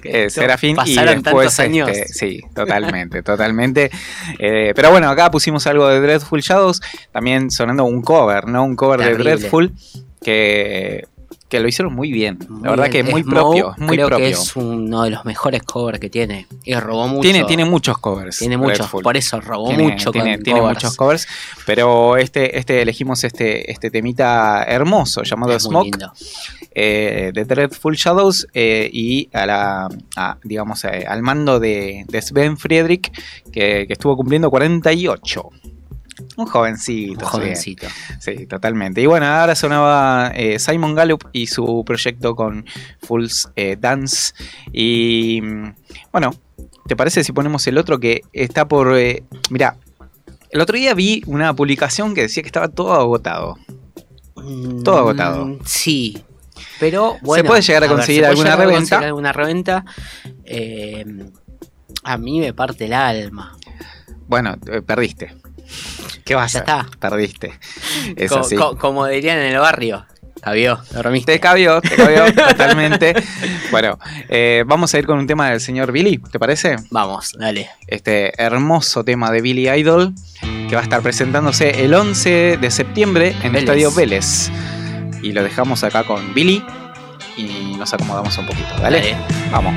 eh, 0.03 0.29
Serafín 0.29 0.77
y 0.85 0.95
después 0.95 1.23
tantos 1.23 1.59
años. 1.59 1.89
este, 1.89 2.13
sí, 2.13 2.41
totalmente, 2.53 3.23
totalmente. 3.23 3.89
Eh, 4.37 4.73
pero 4.75 4.91
bueno, 4.91 5.09
acá 5.09 5.31
pusimos 5.31 5.65
algo 5.67 5.87
de 5.87 5.99
Dreadful 5.99 6.41
Shadows, 6.41 6.81
también 7.11 7.49
sonando 7.51 7.83
un 7.85 8.01
cover, 8.01 8.47
¿no? 8.47 8.63
Un 8.63 8.75
cover 8.75 8.99
Terrible. 8.99 9.31
de 9.31 9.35
Dreadful 9.37 9.73
que, 10.21 11.07
que 11.49 11.59
lo 11.61 11.67
hicieron 11.67 11.93
muy 11.93 12.11
bien. 12.11 12.39
Muy 12.49 12.63
La 12.63 12.71
verdad 12.71 12.89
bien. 12.91 13.05
que 13.05 13.11
muy 13.11 13.23
Smoke 13.23 13.35
propio, 13.35 13.75
muy 13.77 13.95
creo 13.95 14.07
propio. 14.09 14.25
que 14.25 14.31
es 14.31 14.55
uno 14.55 15.03
de 15.03 15.09
los 15.11 15.23
mejores 15.25 15.63
covers 15.63 15.99
que 15.99 16.09
tiene. 16.09 16.45
Y 16.65 16.73
robó 16.75 17.07
mucho. 17.07 17.21
Tiene, 17.21 17.45
tiene 17.45 17.63
muchos 17.65 17.97
covers. 17.99 18.37
Tiene 18.37 18.57
muchos, 18.57 18.79
Dreadful. 18.79 19.03
por 19.03 19.15
eso 19.17 19.39
robó 19.39 19.69
Tiene, 19.69 19.83
mucho 19.83 20.11
tiene, 20.11 20.35
con 20.35 20.43
tiene 20.43 20.59
covers. 20.59 20.75
muchos 20.77 20.95
covers, 20.97 21.27
pero 21.65 22.17
este, 22.17 22.57
este 22.57 22.81
elegimos 22.81 23.23
este, 23.23 23.71
este 23.71 23.89
temita 23.89 24.63
hermoso 24.63 25.23
llamado 25.23 25.53
Es 25.53 25.63
muy 25.69 25.89
Smoke. 25.91 26.11
eh, 26.71 27.31
de 27.33 27.45
Dreadful 27.45 27.95
Shadows 27.95 28.47
eh, 28.53 28.89
y 28.91 29.29
a 29.33 29.45
la, 29.45 29.89
a, 30.17 30.37
digamos, 30.43 30.83
eh, 30.83 31.05
al 31.07 31.21
mando 31.21 31.59
de, 31.59 32.03
de 32.07 32.21
Sven 32.21 32.57
Friedrich, 32.57 33.09
que, 33.51 33.85
que 33.87 33.93
estuvo 33.93 34.17
cumpliendo 34.17 34.49
48. 34.49 35.49
Un 36.35 36.45
jovencito. 36.45 37.25
Un 37.25 37.31
sí. 37.31 37.37
jovencito. 37.37 37.87
Sí, 38.19 38.45
totalmente. 38.47 39.01
Y 39.01 39.05
bueno, 39.05 39.25
ahora 39.27 39.55
sonaba 39.55 40.31
eh, 40.35 40.59
Simon 40.59 40.95
Gallup 40.95 41.23
y 41.31 41.47
su 41.47 41.83
proyecto 41.85 42.35
con 42.35 42.65
Fools 43.01 43.49
eh, 43.55 43.77
Dance. 43.79 44.33
Y 44.71 45.39
mm, 45.41 45.73
bueno, 46.11 46.33
¿te 46.87 46.95
parece 46.95 47.23
si 47.23 47.31
ponemos 47.31 47.65
el 47.67 47.77
otro 47.77 47.99
que 47.99 48.21
está 48.33 48.67
por... 48.67 48.97
Eh, 48.97 49.23
mira, 49.49 49.77
el 50.49 50.61
otro 50.61 50.77
día 50.77 50.93
vi 50.93 51.23
una 51.27 51.53
publicación 51.53 52.15
que 52.15 52.21
decía 52.21 52.41
que 52.43 52.47
estaba 52.47 52.67
todo 52.69 52.93
agotado. 52.93 53.57
Todo 54.83 54.97
agotado. 54.97 55.45
Mm, 55.45 55.59
Sí. 55.65 56.23
Pero 56.79 57.17
bueno. 57.21 57.45
puede 57.47 57.61
llegar 57.61 57.83
a 57.83 57.87
conseguir 57.87 58.23
se 58.23 58.31
puede 58.31 58.31
alguna 58.31 58.49
llegar 58.49 58.59
a 58.59 58.65
reventa. 58.65 58.79
conseguir 58.79 59.05
alguna 59.07 59.33
reventa. 59.33 59.85
Eh, 60.45 61.05
a 62.03 62.17
mí 62.17 62.39
me 62.39 62.53
parte 62.53 62.85
el 62.85 62.93
alma. 62.93 63.55
Bueno, 64.27 64.55
eh, 64.71 64.81
perdiste. 64.81 65.35
¿Qué 66.27 66.35
vas 66.35 66.53
Ya 66.53 66.59
a 66.59 66.61
está. 66.61 66.85
Perdiste. 66.99 67.57
Es 68.15 68.31
Co- 68.31 68.39
así. 68.39 68.55
co- 68.55 68.77
como 68.77 69.05
dirían 69.07 69.37
en 69.39 69.53
el 69.53 69.59
barrio. 69.59 70.05
Cabió, 70.41 70.79
dormiste. 70.91 71.31
Te 71.33 71.39
cabió, 71.39 71.81
te 71.81 71.95
cabió 71.95 72.31
totalmente. 72.49 73.15
Bueno, 73.71 73.97
eh, 74.29 74.63
vamos 74.67 74.93
a 74.93 74.99
ir 74.99 75.07
con 75.07 75.17
un 75.17 75.25
tema 75.25 75.49
del 75.49 75.59
señor 75.59 75.91
Billy, 75.91 76.19
¿te 76.31 76.37
parece? 76.37 76.75
Vamos, 76.91 77.33
dale. 77.39 77.69
Este 77.87 78.31
hermoso 78.41 79.03
tema 79.03 79.31
de 79.31 79.41
Billy 79.41 79.67
Idol 79.67 80.13
que 80.69 80.75
va 80.75 80.81
a 80.81 80.83
estar 80.83 81.01
presentándose 81.01 81.83
el 81.83 81.93
11 81.93 82.57
de 82.61 82.71
septiembre 82.71 83.35
en 83.41 83.55
el. 83.55 83.63
Estadio 83.63 83.91
Vélez. 83.91 84.49
Y 85.23 85.31
lo 85.31 85.41
dejamos 85.41 85.83
acá 85.83 86.03
con 86.03 86.33
Billy 86.35 86.63
y 87.35 87.75
nos 87.77 87.91
acomodamos 87.93 88.37
un 88.37 88.45
poquito, 88.45 88.69
¿vale? 88.81 88.99
Dale. 88.99 89.15
Vamos. 89.51 89.73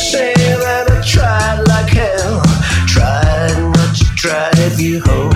Let 0.00 0.06
me 0.06 0.12
say 0.12 0.34
that 0.34 0.90
I 0.90 1.02
tried 1.02 1.60
like 1.68 1.90
hell. 1.92 2.40
Tried 2.88 3.52
not 3.74 3.94
to 3.94 4.14
if 4.56 4.80
you 4.80 5.02
hold. 5.04 5.34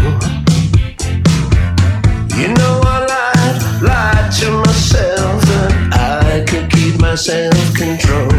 You 2.35 2.49
know 2.49 2.81
I 2.83 3.05
lied, 3.13 3.83
lied 3.83 4.33
to 4.41 4.51
myself 4.65 5.43
that 5.43 5.73
I 5.93 6.45
could 6.51 6.71
keep 6.71 6.99
my 6.99 7.15
self-control. 7.15 8.34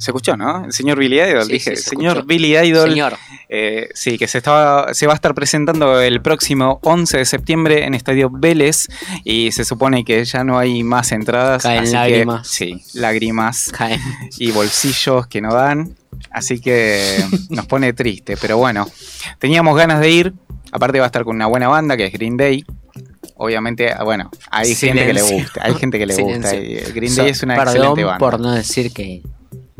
Se 0.00 0.10
escuchó, 0.10 0.36
¿no? 0.36 0.64
El 0.64 0.72
señor 0.72 0.98
Billy 0.98 1.20
Idol, 1.20 1.44
Sí, 1.44 1.52
dije, 1.52 1.76
sí, 1.76 1.82
se 1.82 1.90
señor 1.90 2.16
escuchó. 2.18 2.26
Billy 2.26 2.56
Idol, 2.56 2.90
Señor, 2.90 3.16
eh, 3.48 3.88
sí, 3.94 4.16
que 4.18 4.26
se 4.26 4.38
estaba, 4.38 4.94
se 4.94 5.06
va 5.06 5.12
a 5.12 5.16
estar 5.16 5.34
presentando 5.34 6.00
el 6.00 6.22
próximo 6.22 6.80
11 6.82 7.18
de 7.18 7.24
septiembre 7.26 7.84
en 7.84 7.94
Estadio 7.94 8.30
Vélez 8.30 8.88
y 9.24 9.52
se 9.52 9.64
supone 9.64 10.04
que 10.04 10.24
ya 10.24 10.42
no 10.42 10.58
hay 10.58 10.82
más 10.82 11.12
entradas, 11.12 11.62
Caen 11.62 11.82
así 11.84 11.92
lágrimas. 11.92 12.48
que 12.48 12.54
sí, 12.54 12.82
lágrimas 12.94 13.70
caen. 13.76 14.00
y 14.38 14.50
bolsillos 14.52 15.26
que 15.26 15.40
no 15.40 15.52
dan, 15.52 15.94
así 16.30 16.60
que 16.60 17.22
nos 17.50 17.66
pone 17.66 17.92
triste, 17.92 18.36
pero 18.40 18.56
bueno, 18.56 18.88
teníamos 19.38 19.76
ganas 19.76 20.00
de 20.00 20.10
ir, 20.10 20.32
aparte 20.72 20.98
va 20.98 21.06
a 21.06 21.08
estar 21.08 21.24
con 21.24 21.36
una 21.36 21.46
buena 21.46 21.68
banda 21.68 21.96
que 21.96 22.06
es 22.06 22.12
Green 22.12 22.36
Day. 22.36 22.64
Obviamente, 23.36 23.90
ah, 23.92 24.02
bueno, 24.04 24.30
hay 24.50 24.74
gente 24.74 25.06
que 25.06 25.12
le 25.14 25.22
gusta, 25.22 25.62
hay 25.64 25.74
gente 25.74 25.98
que 25.98 26.06
le 26.06 26.14
gusta. 26.14 26.50
Silencio. 26.50 26.94
Green 26.94 27.14
Day 27.16 27.28
es 27.30 27.42
una 27.42 27.54
Perdón 27.56 27.74
excelente 27.76 28.04
banda. 28.04 28.18
por 28.18 28.38
no 28.40 28.52
decir 28.52 28.92
que 28.92 29.22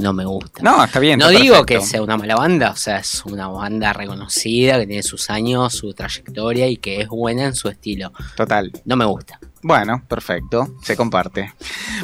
no 0.01 0.13
me 0.13 0.25
gusta. 0.25 0.63
No, 0.63 0.83
está 0.83 0.99
bien. 0.99 1.19
No 1.19 1.29
digo 1.29 1.55
perfecto. 1.55 1.67
que 1.67 1.81
sea 1.81 2.03
una 2.03 2.17
mala 2.17 2.37
banda, 2.37 2.71
o 2.71 2.77
sea, 2.77 2.99
es 2.99 3.23
una 3.25 3.49
banda 3.49 3.93
reconocida, 3.93 4.79
que 4.79 4.87
tiene 4.87 5.03
sus 5.03 5.31
años, 5.31 5.73
su 5.75 5.93
trayectoria 5.95 6.67
y 6.67 6.77
que 6.77 7.03
es 7.03 7.09
buena 7.09 7.45
en 7.45 7.55
su 7.55 7.69
estilo. 7.69 8.13
Total. 8.37 8.73
No 8.85 8.97
me 8.97 9.05
gusta. 9.05 9.39
Bueno, 9.63 10.03
perfecto, 10.09 10.77
se 10.83 10.97
comparte. 10.97 11.53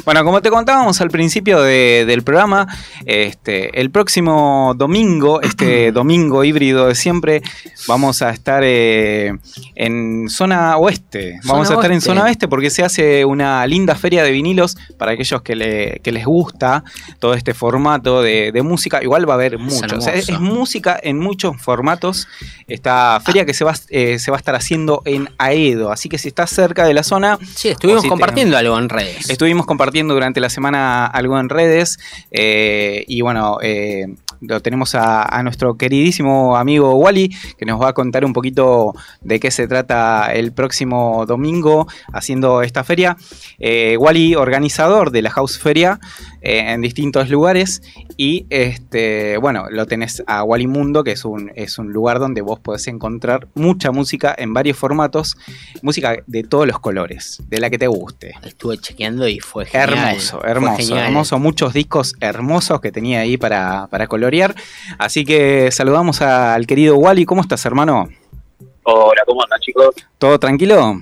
Bueno, 0.05 0.23
como 0.23 0.41
te 0.41 0.49
contábamos 0.49 0.99
al 1.01 1.09
principio 1.09 1.61
de- 1.61 2.05
del 2.07 2.23
programa, 2.23 2.67
este, 3.05 3.79
el 3.79 3.89
próximo 3.91 4.73
domingo, 4.75 5.41
este 5.41 5.91
domingo 5.91 6.43
híbrido 6.43 6.87
de 6.87 6.95
siempre, 6.95 7.41
vamos 7.87 8.21
a 8.21 8.29
estar 8.31 8.61
eh, 8.65 9.33
en 9.75 10.29
zona 10.29 10.77
oeste. 10.77 11.39
Vamos 11.45 11.69
a 11.69 11.73
estar 11.75 11.91
en 11.91 12.01
zona 12.01 12.23
oeste 12.23 12.47
porque 12.47 12.69
se 12.69 12.83
hace 12.83 13.25
una 13.25 13.65
linda 13.67 13.95
feria 13.95 14.23
de 14.23 14.31
vinilos 14.31 14.77
para 14.97 15.11
aquellos 15.13 15.41
que, 15.41 15.55
le- 15.55 15.99
que 16.03 16.11
les 16.11 16.25
gusta 16.25 16.83
todo 17.19 17.33
este 17.33 17.53
formato 17.53 18.21
de, 18.21 18.51
de 18.51 18.61
música. 18.61 19.01
Igual 19.01 19.27
va 19.27 19.33
a 19.33 19.35
haber 19.35 19.57
mucho. 19.57 19.97
O 19.97 20.01
sea, 20.01 20.13
es, 20.13 20.27
música 20.39 20.99
en 21.01 21.19
muchos 21.19 21.59
formatos. 21.61 22.27
Esta 22.67 23.19
feria 23.23 23.45
que 23.45 23.53
se 23.53 23.63
va, 23.63 23.73
eh, 23.89 24.19
se 24.19 24.31
va 24.31 24.37
a 24.37 24.39
estar 24.39 24.55
haciendo 24.55 25.01
en 25.05 25.29
Aedo. 25.37 25.91
Así 25.91 26.09
que 26.09 26.17
si 26.17 26.27
estás 26.27 26.49
cerca 26.49 26.85
de 26.85 26.93
la 26.93 27.03
zona, 27.03 27.37
Sí, 27.55 27.69
estuvimos 27.69 28.03
te- 28.03 28.09
compartiendo 28.09 28.57
algo 28.57 28.77
en 28.77 28.89
redes. 28.89 29.29
Estuvimos 29.29 29.65
compartiendo 29.65 29.87
durante 30.05 30.39
la 30.39 30.49
semana 30.49 31.05
algo 31.07 31.39
en 31.39 31.49
redes 31.49 31.97
eh, 32.31 33.03
y 33.07 33.21
bueno, 33.21 33.57
eh, 33.61 34.07
lo 34.41 34.61
tenemos 34.61 34.93
a, 34.93 35.41
nuestro 35.43 35.77
queridísimo 35.77 36.57
amigo 36.57 36.93
Wally 36.95 37.35
que 37.57 37.65
nos 37.65 37.81
va 37.81 37.89
a 37.89 37.93
contar 37.93 38.25
un 38.25 38.33
poquito 38.33 38.93
de 39.21 39.39
qué 39.39 39.49
se 39.49 39.67
trata 39.67 40.31
el 40.33 40.51
próximo 40.51 41.25
domingo 41.25 41.87
haciendo 42.11 42.61
esta 42.61 42.83
feria. 42.83 43.17
Eh, 43.59 43.97
Wally, 43.97 44.35
organizador 44.35 45.11
de 45.11 45.21
la 45.21 45.31
House 45.31 45.57
Feria 45.57 45.99
en 46.49 46.81
distintos 46.81 47.29
lugares 47.29 47.81
y 48.15 48.45
este 48.49 49.37
bueno, 49.37 49.65
lo 49.69 49.85
tenés 49.85 50.23
a 50.27 50.43
Wally 50.43 50.67
Mundo 50.67 51.03
que 51.03 51.11
es 51.11 51.25
un, 51.25 51.51
es 51.55 51.77
un 51.77 51.91
lugar 51.91 52.19
donde 52.19 52.41
vos 52.41 52.59
podés 52.59 52.87
encontrar 52.87 53.47
mucha 53.53 53.91
música 53.91 54.33
en 54.37 54.53
varios 54.53 54.77
formatos, 54.77 55.35
música 55.81 56.15
de 56.25 56.43
todos 56.43 56.65
los 56.65 56.79
colores, 56.79 57.41
de 57.49 57.59
la 57.59 57.69
que 57.69 57.77
te 57.77 57.87
guste. 57.87 58.33
Estuve 58.45 58.77
chequeando 58.77 59.27
y 59.27 59.39
fue 59.39 59.65
genial. 59.65 59.89
Hermoso, 60.07 60.39
Fue 60.39 60.49
hermoso, 60.49 60.77
genial. 60.77 61.05
hermoso. 61.07 61.39
Muchos 61.39 61.73
discos 61.73 62.13
hermosos 62.21 62.79
que 62.79 62.91
tenía 62.91 63.19
ahí 63.19 63.35
para, 63.37 63.87
para 63.87 64.07
colorear. 64.07 64.55
Así 64.97 65.25
que 65.25 65.69
saludamos 65.71 66.21
a- 66.21 66.53
al 66.53 66.65
querido 66.65 66.95
Wally. 66.97 67.25
¿Cómo 67.25 67.41
estás, 67.41 67.65
hermano? 67.65 68.07
Hola, 68.83 69.21
¿cómo 69.25 69.43
andan 69.43 69.59
chicos? 69.59 69.93
¿Todo 70.17 70.39
tranquilo? 70.39 71.01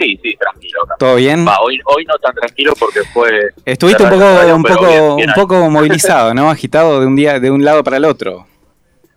Sí, 0.00 0.18
sí, 0.22 0.34
tranquilo. 0.40 0.80
¿Todo 0.98 1.16
bien? 1.16 1.46
Va, 1.46 1.60
hoy, 1.60 1.78
hoy 1.84 2.04
no 2.06 2.14
tan 2.18 2.34
tranquilo 2.34 2.72
porque 2.80 3.00
fue... 3.12 3.28
Estuviste 3.66 4.02
un 4.02 4.08
poco, 4.10 4.22
radio, 4.22 4.56
un 4.56 4.62
poco, 4.62 4.86
bien, 4.86 5.16
bien 5.16 5.28
un 5.28 5.34
poco 5.34 5.70
movilizado, 5.70 6.32
¿no? 6.34 6.48
Agitado 6.50 7.00
de 7.00 7.06
un 7.06 7.14
día, 7.16 7.38
de 7.38 7.50
un 7.50 7.62
lado 7.62 7.84
para 7.84 7.98
el 7.98 8.06
otro. 8.06 8.46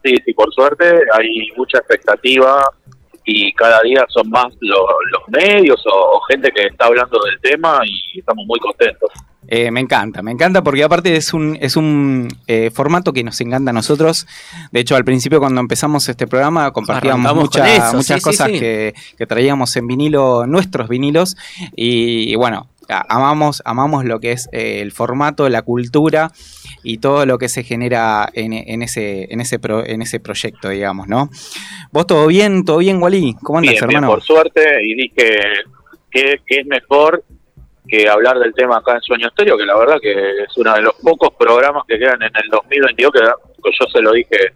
Sí, 0.03 0.13
sí, 0.25 0.33
por 0.33 0.53
suerte 0.53 0.85
hay 1.13 1.47
mucha 1.55 1.77
expectativa 1.77 2.61
y 3.23 3.53
cada 3.53 3.79
día 3.81 4.03
son 4.09 4.29
más 4.29 4.47
lo- 4.59 4.85
los 5.11 5.21
medios 5.29 5.81
o, 5.85 6.17
o 6.17 6.21
gente 6.29 6.51
que 6.51 6.65
está 6.65 6.87
hablando 6.87 7.17
del 7.23 7.39
tema 7.39 7.79
y 7.85 8.19
estamos 8.19 8.45
muy 8.45 8.59
contentos. 8.59 9.09
Eh, 9.47 9.71
me 9.71 9.79
encanta, 9.81 10.21
me 10.23 10.31
encanta 10.31 10.63
porque 10.63 10.83
aparte 10.83 11.15
es 11.15 11.33
un, 11.33 11.57
es 11.59 11.75
un 11.75 12.27
eh, 12.47 12.71
formato 12.73 13.13
que 13.13 13.23
nos 13.23 13.39
encanta 13.41 13.71
a 13.71 13.73
nosotros. 13.73 14.25
De 14.71 14.79
hecho, 14.79 14.95
al 14.95 15.03
principio 15.05 15.39
cuando 15.39 15.59
empezamos 15.61 16.07
este 16.09 16.27
programa 16.27 16.71
compartíamos 16.71 17.35
mucha- 17.35 17.67
eso, 17.75 17.97
muchas 17.97 18.17
sí, 18.19 18.23
cosas 18.23 18.47
sí. 18.51 18.59
Que, 18.59 18.93
que 19.17 19.25
traíamos 19.27 19.75
en 19.75 19.87
vinilo, 19.87 20.45
nuestros 20.47 20.87
vinilos. 20.89 21.35
Y, 21.75 22.31
y 22.31 22.35
bueno, 22.35 22.69
amamos, 22.87 23.61
amamos 23.65 24.05
lo 24.05 24.19
que 24.19 24.31
es 24.31 24.49
eh, 24.51 24.81
el 24.81 24.91
formato, 24.91 25.47
la 25.49 25.61
cultura 25.61 26.31
y 26.83 26.97
todo 26.97 27.25
lo 27.25 27.37
que 27.37 27.47
se 27.49 27.63
genera 27.63 28.29
en, 28.33 28.53
en 28.53 28.81
ese, 28.81 29.27
en, 29.31 29.39
ese 29.41 29.59
pro- 29.59 29.85
en 29.85 30.01
ese 30.01 30.19
proyecto, 30.19 30.69
digamos, 30.69 31.07
¿no? 31.07 31.29
¿Vos 31.91 32.07
todo 32.07 32.27
bien? 32.27 32.65
¿Todo 32.65 32.77
bien, 32.79 33.01
Wally? 33.01 33.35
¿Cómo 33.41 33.59
andas, 33.59 33.73
Bien, 33.73 33.87
bien, 33.87 33.95
hermano? 33.97 34.13
por 34.13 34.23
suerte 34.23 34.61
y 34.83 34.95
dije 34.95 35.13
que, 36.11 36.39
que 36.45 36.59
es 36.59 36.65
mejor 36.67 37.23
que 37.87 38.07
hablar 38.07 38.39
del 38.39 38.53
tema 38.53 38.77
acá 38.77 38.95
en 38.95 39.01
Sueño 39.01 39.27
Estéreo, 39.27 39.57
que 39.57 39.65
la 39.65 39.77
verdad 39.77 39.97
que 40.01 40.11
es 40.11 40.57
uno 40.57 40.73
de 40.73 40.81
los 40.81 40.93
pocos 40.95 41.31
programas 41.37 41.83
que 41.87 41.99
quedan 41.99 42.21
en 42.21 42.31
el 42.35 42.49
2022, 42.49 43.11
que, 43.11 43.19
yo 43.19 43.85
se 43.91 44.01
lo 44.01 44.11
dije 44.11 44.53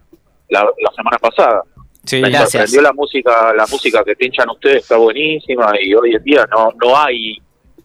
la, 0.48 0.60
la 0.80 0.90
semana 0.92 1.18
pasada. 1.18 1.62
Sí, 2.04 2.22
me 2.22 2.30
gracias. 2.30 2.52
sorprendió 2.52 2.82
la 2.82 2.92
música, 2.92 3.52
la 3.52 3.66
música 3.66 4.02
que 4.02 4.16
pinchan 4.16 4.48
ustedes 4.48 4.82
está 4.82 4.96
buenísima 4.96 5.72
y 5.80 5.94
hoy 5.94 6.14
en 6.14 6.22
día 6.22 6.46
no, 6.50 6.72
no 6.82 6.96
hay 6.96 7.36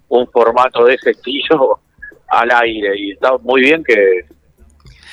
un 0.08 0.28
formato 0.32 0.86
de 0.86 0.94
ese 0.94 1.12
estilo 1.12 1.80
al 2.30 2.50
aire 2.52 2.98
y 2.98 3.12
está 3.12 3.38
muy 3.40 3.62
bien 3.62 3.84
que, 3.84 4.26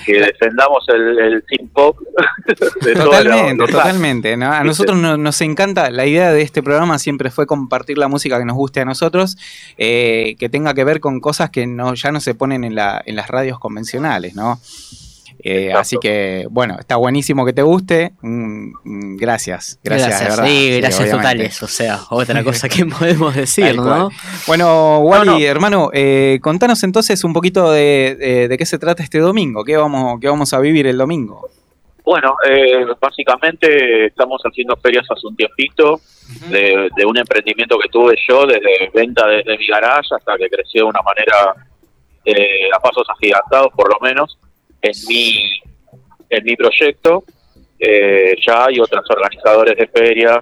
que 0.04 0.20
defendamos 0.20 0.84
el, 0.88 1.18
el 1.18 1.44
synth 1.48 1.72
pop 1.72 1.98
de 2.84 2.94
Totalmente, 2.94 3.66
totalmente. 3.66 4.36
¿no? 4.36 4.52
A 4.52 4.64
nosotros 4.64 4.96
no- 4.98 5.16
nos 5.16 5.40
encanta, 5.40 5.90
la 5.90 6.06
idea 6.06 6.32
de 6.32 6.42
este 6.42 6.62
programa 6.62 6.98
siempre 6.98 7.30
fue 7.30 7.46
compartir 7.46 7.98
la 7.98 8.08
música 8.08 8.38
que 8.38 8.44
nos 8.44 8.56
guste 8.56 8.80
a 8.80 8.84
nosotros, 8.84 9.36
eh, 9.78 10.36
que 10.38 10.48
tenga 10.48 10.74
que 10.74 10.84
ver 10.84 11.00
con 11.00 11.20
cosas 11.20 11.50
que 11.50 11.66
no, 11.66 11.94
ya 11.94 12.12
no 12.12 12.20
se 12.20 12.34
ponen 12.34 12.64
en, 12.64 12.74
la, 12.74 13.02
en 13.04 13.16
las 13.16 13.28
radios 13.28 13.58
convencionales, 13.58 14.34
¿no? 14.34 14.60
Eh, 15.42 15.72
así 15.72 15.96
que, 16.00 16.46
bueno, 16.50 16.76
está 16.78 16.96
buenísimo 16.96 17.44
que 17.46 17.52
te 17.52 17.62
guste. 17.62 18.12
Mm, 18.20 18.72
mm, 18.84 19.16
gracias, 19.16 19.78
gracias, 19.82 20.18
de 20.20 20.24
verdad. 20.28 20.46
Sí, 20.46 20.80
gracias 20.80 21.10
totales. 21.10 21.62
O 21.62 21.66
sea, 21.68 22.00
otra 22.10 22.44
cosa 22.44 22.68
que 22.68 22.84
podemos 22.98 23.34
decir, 23.34 23.76
¿no? 23.76 24.10
Bueno, 24.46 24.98
Wally, 25.00 25.30
no. 25.30 25.38
hermano, 25.40 25.90
eh, 25.92 26.38
contanos 26.42 26.82
entonces 26.82 27.22
un 27.24 27.32
poquito 27.32 27.70
de, 27.72 28.16
de- 28.18 28.48
de 28.48 28.58
qué 28.58 28.66
se 28.66 28.78
trata 28.78 29.02
este 29.02 29.18
domingo, 29.18 29.64
qué 29.64 29.76
vamos, 29.76 30.18
qué 30.20 30.28
vamos 30.28 30.52
a 30.52 30.58
vivir 30.60 30.86
el 30.86 30.98
domingo. 30.98 31.48
Bueno, 32.04 32.34
eh, 32.48 32.84
básicamente 33.00 34.06
estamos 34.06 34.40
haciendo 34.42 34.76
ferias 34.76 35.04
hace 35.10 35.26
un 35.26 35.36
tiempito 35.36 36.00
de, 36.48 36.88
de 36.96 37.04
un 37.06 37.16
emprendimiento 37.18 37.78
que 37.78 37.88
tuve 37.88 38.14
yo 38.28 38.46
desde 38.46 38.90
venta 38.94 39.26
desde 39.26 39.56
mi 39.58 39.66
garaje 39.66 40.08
hasta 40.16 40.36
que 40.36 40.48
creció 40.48 40.84
de 40.84 40.88
una 40.90 41.00
manera 41.02 41.54
eh, 42.24 42.68
a 42.74 42.80
pasos 42.80 43.04
agigantados 43.16 43.68
por 43.76 43.88
lo 43.92 43.98
menos 44.00 44.38
en 44.82 44.92
mi 45.08 45.60
en 46.28 46.44
mi 46.44 46.56
proyecto. 46.56 47.24
Eh, 47.78 48.36
ya 48.46 48.66
hay 48.66 48.78
otros 48.78 49.04
organizadores 49.10 49.76
de 49.76 49.86
ferias 49.88 50.38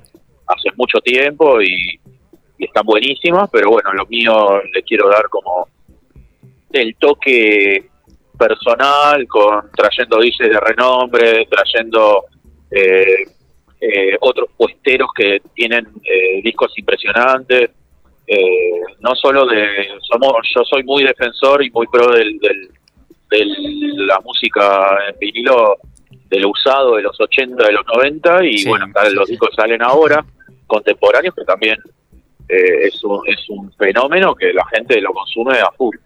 hace 0.47 0.71
mucho 0.77 0.99
tiempo 1.01 1.63
y, 1.63 2.01
y 2.59 2.65
están 2.65 2.85
buenísimas, 2.85 3.49
pero 3.51 3.71
bueno, 3.71 3.93
lo 3.93 4.07
mío 4.07 4.61
le 4.73 4.83
quiero 4.83 5.09
dar 5.09 5.29
como 5.29 5.69
el 6.73 6.97
toque 6.97 7.89
personal, 8.39 9.27
con 9.27 9.71
trayendo 9.73 10.19
DJs 10.19 10.51
de 10.51 10.61
renombre, 10.61 11.47
trayendo 11.47 12.25
eh, 12.71 13.25
eh, 13.81 14.17
otros 14.21 14.51
puesteros 14.57 15.09
que 15.17 15.41
tienen 15.55 15.87
eh, 16.05 16.41
discos 16.43 16.73
impresionantes. 16.77 17.71
Eh, 18.27 18.83
no 19.01 19.15
solo 19.15 19.47
de 19.47 19.89
somos 20.03 20.33
yo 20.55 20.63
soy 20.65 20.83
muy 20.85 21.03
defensor 21.03 21.65
y 21.65 21.71
muy 21.71 21.87
pro 21.87 22.11
del, 22.13 22.39
de 23.31 23.45
la 24.07 24.21
música 24.21 24.99
en 25.09 25.19
vinilo 25.19 25.77
del 26.29 26.47
usado 26.47 26.97
de 26.97 27.03
los 27.03 27.19
80 27.21 27.65
de 27.65 27.73
los 27.73 27.87
90 27.87 28.45
y 28.45 28.59
Sí, 28.59 28.69
bueno 28.69 28.87
sí, 28.87 29.15
los 29.15 29.27
sí. 29.27 29.33
discos 29.33 29.51
salen 29.55 29.83
ahora 29.83 30.25
contemporáneos 30.67 31.35
pero 31.35 31.47
también 31.47 31.79
eh, 32.49 32.87
es 32.87 33.03
un 33.05 33.21
es 33.27 33.49
un 33.51 33.71
fenómeno 33.73 34.35
que 34.35 34.53
la 34.53 34.65
gente 34.67 35.01
lo 35.01 35.13
consume 35.13 35.59
a 35.59 35.71
full 35.77 35.97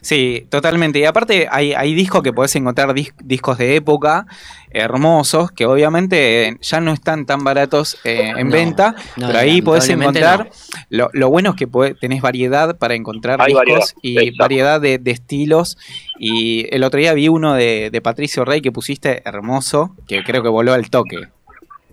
Sí, 0.00 0.46
totalmente. 0.50 0.98
Y 0.98 1.04
aparte 1.04 1.48
hay, 1.50 1.72
hay 1.72 1.94
discos 1.94 2.22
que 2.22 2.32
podés 2.32 2.54
encontrar 2.56 2.90
dis- 2.94 3.12
discos 3.22 3.58
de 3.58 3.76
época 3.76 4.26
hermosos 4.72 5.50
que 5.50 5.66
obviamente 5.66 6.56
ya 6.60 6.80
no 6.80 6.92
están 6.92 7.26
tan 7.26 7.42
baratos 7.42 7.98
eh, 8.04 8.32
en 8.36 8.48
No, 8.48 8.52
venta, 8.54 8.94
no, 9.16 9.26
pero 9.26 9.38
ahí 9.40 9.60
podés 9.62 9.88
encontrar, 9.88 10.50
lo, 10.90 11.10
lo 11.12 11.28
bueno 11.28 11.50
es 11.50 11.56
que 11.56 11.66
podés- 11.68 11.98
tenés 11.98 12.22
variedad 12.22 12.78
para 12.78 12.94
encontrar 12.94 13.40
Hay 13.40 13.48
discos 13.48 13.64
variedad, 13.64 13.86
y 14.02 14.18
exacto. 14.18 14.36
variedad 14.38 14.80
de, 14.80 14.98
de 14.98 15.10
estilos. 15.10 15.76
Y 16.18 16.66
el 16.74 16.84
otro 16.84 17.00
día 17.00 17.14
vi 17.14 17.28
uno 17.28 17.54
de, 17.54 17.90
de 17.90 18.00
Patricio 18.00 18.44
Rey 18.44 18.60
que 18.60 18.70
pusiste 18.70 19.22
hermoso, 19.28 19.96
que 20.06 20.22
creo 20.22 20.42
que 20.42 20.48
voló 20.48 20.72
al 20.72 20.88
toque. 20.88 21.18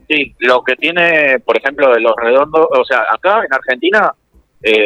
Sí, 0.10 0.36
lo 0.39 0.63
que 0.63 0.76
tiene, 0.76 1.39
por 1.39 1.58
ejemplo, 1.58 1.93
de 1.93 2.00
los 2.00 2.13
redondos, 2.15 2.67
o 2.71 2.86
sea, 2.86 3.04
acá 3.12 3.39
en 3.45 3.54
Argentina, 3.54 4.13
eh, 4.63 4.86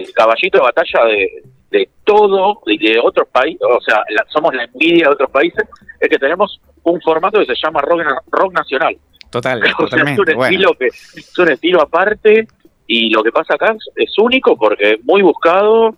el 0.00 0.12
caballito 0.12 0.58
de 0.58 0.64
batalla 0.64 1.04
de, 1.06 1.42
de 1.74 1.88
todo 2.04 2.60
y 2.66 2.78
de 2.78 3.00
otros 3.02 3.26
países, 3.28 3.60
o 3.68 3.80
sea, 3.80 4.02
la- 4.10 4.24
somos 4.28 4.54
la 4.54 4.64
envidia 4.64 5.06
de 5.08 5.12
otros 5.12 5.30
países, 5.30 5.64
es 6.00 6.08
que 6.08 6.18
tenemos 6.18 6.60
un 6.84 7.00
formato 7.00 7.40
que 7.40 7.46
se 7.46 7.54
llama 7.62 7.80
rock, 7.80 8.02
rock 8.30 8.52
nacional. 8.52 8.96
Total, 9.30 9.60
O 9.78 9.88
sea, 9.88 10.02
es 10.04 10.18
un. 10.18 10.24
Bueno, 10.24 10.44
estilo 10.44 10.74
que 10.78 10.86
es 10.86 11.38
un 11.38 11.50
estilo 11.50 11.82
aparte 11.82 12.46
y 12.86 13.10
lo 13.10 13.22
que 13.24 13.32
pasa 13.32 13.54
acá 13.54 13.74
es, 13.76 13.88
es 13.96 14.18
único 14.18 14.56
porque 14.56 14.92
es 14.92 15.04
muy 15.04 15.22
buscado 15.22 15.96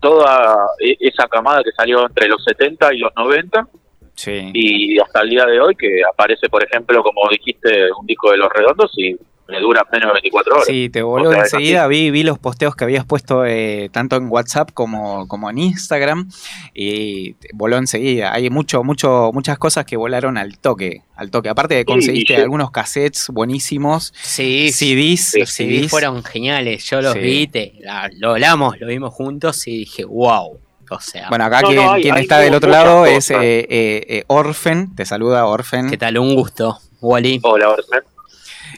toda 0.00 0.56
e- 0.78 0.96
esa 1.00 1.26
camada 1.26 1.62
que 1.64 1.72
salió 1.72 2.06
entre 2.06 2.28
los 2.28 2.42
70 2.44 2.94
y 2.94 2.98
los 2.98 3.10
90 3.16 3.66
sí. 4.14 4.50
y 4.54 4.98
hasta 5.00 5.22
el 5.22 5.30
día 5.30 5.44
de 5.46 5.58
hoy 5.60 5.74
que 5.74 6.02
aparece 6.08 6.48
por 6.48 6.62
ejemplo 6.62 7.02
como 7.02 7.22
dijiste 7.30 7.88
un 7.98 8.06
disco 8.06 8.30
de 8.30 8.36
los 8.36 8.48
redondos 8.52 8.92
y 8.96 9.16
me 9.48 9.60
dura 9.60 9.82
menos 9.90 10.08
de 10.08 10.12
24 10.12 10.54
horas 10.54 10.66
Sí, 10.66 10.90
te 10.90 11.00
voló 11.02 11.30
O 11.30 11.32
sea, 11.32 11.42
enseguida, 11.44 11.86
vi, 11.86 12.10
vi 12.10 12.22
los 12.22 12.38
posteos 12.38 12.76
que 12.76 12.84
habías 12.84 13.06
puesto 13.06 13.46
eh, 13.46 13.88
tanto 13.92 14.16
en 14.16 14.28
WhatsApp 14.30 14.70
como, 14.74 15.26
como 15.26 15.48
en 15.48 15.56
Instagram 15.58 16.28
y 16.74 17.34
voló 17.54 17.78
enseguida. 17.78 18.32
Hay 18.34 18.50
mucho, 18.50 18.84
mucho, 18.84 19.30
muchas 19.32 19.56
cosas 19.58 19.84
que 19.86 19.96
volaron 19.96 20.36
al 20.36 20.58
toque, 20.58 21.02
al 21.16 21.30
toque. 21.30 21.48
Aparte 21.48 21.74
de 21.76 21.84
conseguiste 21.86 22.36
sí. 22.36 22.40
algunos 22.42 22.70
cassettes 22.70 23.28
buenísimos, 23.30 24.12
Sí, 24.20 24.70
CDs, 24.70 25.30
sí, 25.30 25.40
Los 25.40 25.50
CDs 25.50 25.78
CDs. 25.80 25.90
fueron 25.90 26.22
geniales. 26.24 26.84
Yo 26.84 27.00
los 27.00 27.14
Sí. 27.14 27.18
vi, 27.20 27.46
te- 27.46 27.72
la- 27.80 28.10
lo 28.18 28.32
hablamos, 28.32 28.78
lo 28.78 28.86
vimos 28.86 29.14
juntos 29.14 29.66
y 29.66 29.78
dije, 29.78 30.04
wow. 30.04 30.60
O 30.90 31.00
sea, 31.00 31.28
Bueno, 31.28 31.44
acá 31.44 31.60
No, 31.62 31.68
quien, 31.68 31.82
no, 31.84 31.92
hay- 31.92 32.02
quien 32.02 32.14
hay 32.14 32.22
está 32.22 32.38
del 32.38 32.54
otro 32.54 32.70
lado 32.70 33.04
es 33.04 33.28
cosas. 33.28 33.42
eh, 33.42 33.66
eh, 33.68 34.06
eh, 34.08 34.24
Orfen, 34.26 34.94
te 34.94 35.04
saluda 35.04 35.44
Orfen. 35.46 35.90
¿qué 35.90 35.98
tal? 35.98 36.16
Un 36.18 36.34
gusto, 36.34 36.78
Wally. 37.02 37.40
Hola, 37.42 37.68
Orson. 37.70 37.98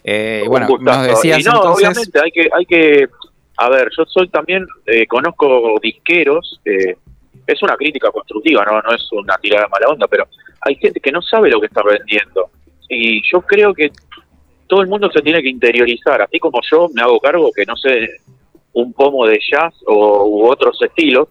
Eh, 0.05 0.45
bueno, 0.47 0.67
gustazo. 0.67 0.99
nos 0.99 1.09
decías 1.09 1.41
Y 1.41 1.45
no, 1.45 1.57
entonces... 1.57 1.89
obviamente 1.89 2.21
hay 2.21 2.31
que, 2.31 2.49
hay 2.53 2.67
que, 2.67 3.09
a 3.57 3.69
ver, 3.69 3.89
yo 3.97 4.05
soy 4.07 4.29
también, 4.29 4.67
eh, 4.87 5.07
conozco 5.07 5.79
disqueros, 5.83 6.61
eh, 6.65 6.97
es 7.47 7.63
una 7.63 7.77
crítica 7.77 8.11
constructiva, 8.11 8.65
no, 8.65 8.81
no 8.81 8.95
es 8.95 9.09
una 9.13 9.37
tirada 9.39 9.69
mala 9.69 9.89
onda, 9.89 10.07
pero 10.07 10.27
hay 10.61 10.77
gente 10.77 11.01
que 11.01 11.13
no 11.13 11.21
sabe 11.23 11.51
lo 11.51 11.61
que 11.61 11.67
está 11.67 11.83
vendiendo. 11.83 12.51
Y 12.89 13.21
yo 13.31 13.41
creo 13.43 13.75
que 13.75 13.91
todo 14.67 14.83
el 14.83 14.89
mundo 14.89 15.11
se 15.11 15.21
tiene 15.23 15.43
que 15.43 15.49
interiorizar, 15.49 16.23
así 16.23 16.39
como 16.39 16.61
yo 16.71 16.89
me 16.95 17.03
hago 17.03 17.21
cargo 17.21 17.51
que 17.55 17.65
no 17.67 17.77
sé 17.77 18.09
un 18.73 18.93
pomo 18.93 19.27
de 19.27 19.39
jazz 19.51 19.75
o 19.87 20.27
u 20.27 20.47
otros 20.47 20.81
estilos, 20.81 21.29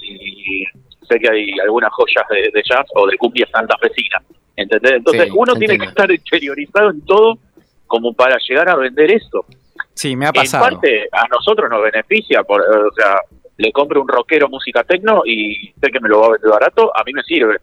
y 0.00 0.64
sé 1.06 1.18
que 1.18 1.28
hay 1.28 1.50
algunas 1.62 1.92
joyas 1.92 2.24
de, 2.30 2.50
de 2.52 2.62
jazz 2.62 2.86
o 2.94 3.06
de 3.06 3.18
cumbia 3.18 3.46
santafesina, 3.52 4.22
¿entendés? 4.56 4.92
Entonces 4.92 5.24
Sí, 5.24 5.30
uno 5.34 5.54
tiene 5.56 5.78
que 5.78 5.86
estar 5.86 6.10
interiorizado 6.10 6.90
en 6.90 7.00
todo 7.02 7.38
como 7.90 8.14
para 8.14 8.38
llegar 8.48 8.68
a 8.68 8.76
vender 8.76 9.10
eso. 9.10 9.44
Sí, 9.94 10.14
me 10.14 10.26
ha 10.26 10.28
En 10.28 10.34
pasado. 10.34 10.64
parte 10.64 11.08
a 11.10 11.26
nosotros 11.26 11.68
nos 11.68 11.82
beneficia, 11.82 12.44
por, 12.44 12.60
o 12.62 12.92
sea, 12.94 13.16
le 13.56 13.72
compro 13.72 14.00
un 14.00 14.06
rockero 14.06 14.48
música 14.48 14.84
tecno 14.84 15.22
y 15.26 15.74
sé 15.82 15.90
que 15.90 15.98
me 15.98 16.08
lo 16.08 16.20
va 16.20 16.26
a 16.28 16.30
vender 16.30 16.50
barato, 16.50 16.96
a 16.96 17.02
mí 17.02 17.12
me 17.12 17.22
sirve. 17.24 17.56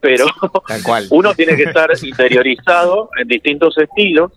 Pero 0.00 0.24
Tal 0.66 0.82
cual. 0.82 1.06
uno 1.10 1.34
tiene 1.34 1.56
que 1.56 1.64
estar 1.64 1.90
interiorizado 2.02 3.10
en 3.18 3.28
distintos 3.28 3.76
estilos 3.76 4.32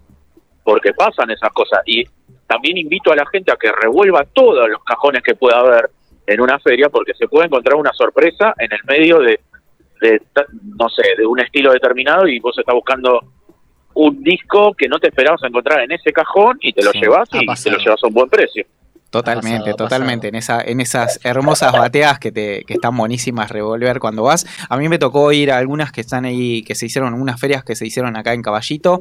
porque 0.62 0.93
pasan 0.93 1.32
esas 1.32 1.52
cosas. 1.54 1.80
Y 1.86 2.04
también 2.45 2.78
invito 2.78 3.13
a 3.13 3.15
la 3.15 3.25
gente 3.28 3.54
a 3.54 3.56
que 3.56 3.71
revuelva 3.71 4.25
todos 4.25 4.69
los 4.69 4.84
cajones 4.84 5.23
que 5.23 5.36
pueda 5.36 5.60
haber 5.60 5.89
en 6.28 6.41
una 6.41 6.60
feria 6.60 6.89
porque 6.89 7.13
se 7.13 7.30
puede 7.30 7.45
encontrar 7.45 7.78
una 7.78 7.93
sorpresa 7.93 8.54
en 8.58 8.73
el 8.73 8.80
medio 8.86 9.19
de, 9.19 9.39
de 10.02 10.21
no 10.78 10.89
sé, 10.89 11.04
de 11.17 11.25
un 11.25 11.39
estilo 11.39 11.71
determinado 11.71 12.28
y 12.28 12.39
vos 12.39 12.58
estás 12.58 12.75
buscando 12.75 13.21
un 13.93 14.23
disco 14.23 14.73
que 14.73 14.88
no 14.88 14.99
te 14.99 15.08
esperabas 15.08 15.41
encontrar 15.43 15.82
en 15.82 15.91
ese 15.91 16.12
cajón 16.12 16.58
y 16.62 16.73
te 16.73 16.84
lo 16.84 16.91
Sí, 16.91 16.99
llevas 16.99 17.30
y 17.34 17.45
te 17.45 17.71
lo 17.71 17.78
llevas 17.78 18.04
a 18.04 18.08
un 18.08 18.13
buen 18.13 18.30
precio. 18.30 18.65
Totalmente, 19.10 19.47
Ha 19.47 19.58
pasado, 19.58 19.73
ha 19.73 19.78
totalmente. 19.78 20.28
En, 20.28 20.36
esa, 20.36 20.62
en 20.62 20.82
esas 20.82 21.19
hermosas 21.23 21.71
bateas 21.73 22.19
que, 22.19 22.32
te, 22.32 22.63
que 22.65 22.75
están 22.75 22.95
buenísimas 22.95 23.49
revolver 23.49 23.99
cuando 23.99 24.23
vas. 24.23 24.45
A 24.69 24.78
mí 24.78 24.88
me 24.88 24.99
tocó 24.99 25.32
ir 25.32 25.52
a 25.52 25.58
algunas 25.58 25.91
que 25.91 26.02
están 26.02 26.25
ahí, 26.25 26.62
que 26.62 26.75
se 26.75 26.85
hicieron, 26.85 27.15
unas 27.15 27.40
ferias 27.40 27.63
que 27.63 27.75
se 27.75 27.87
hicieron 27.87 28.15
acá 28.15 28.33
en 28.33 28.44
Caballito. 28.44 29.00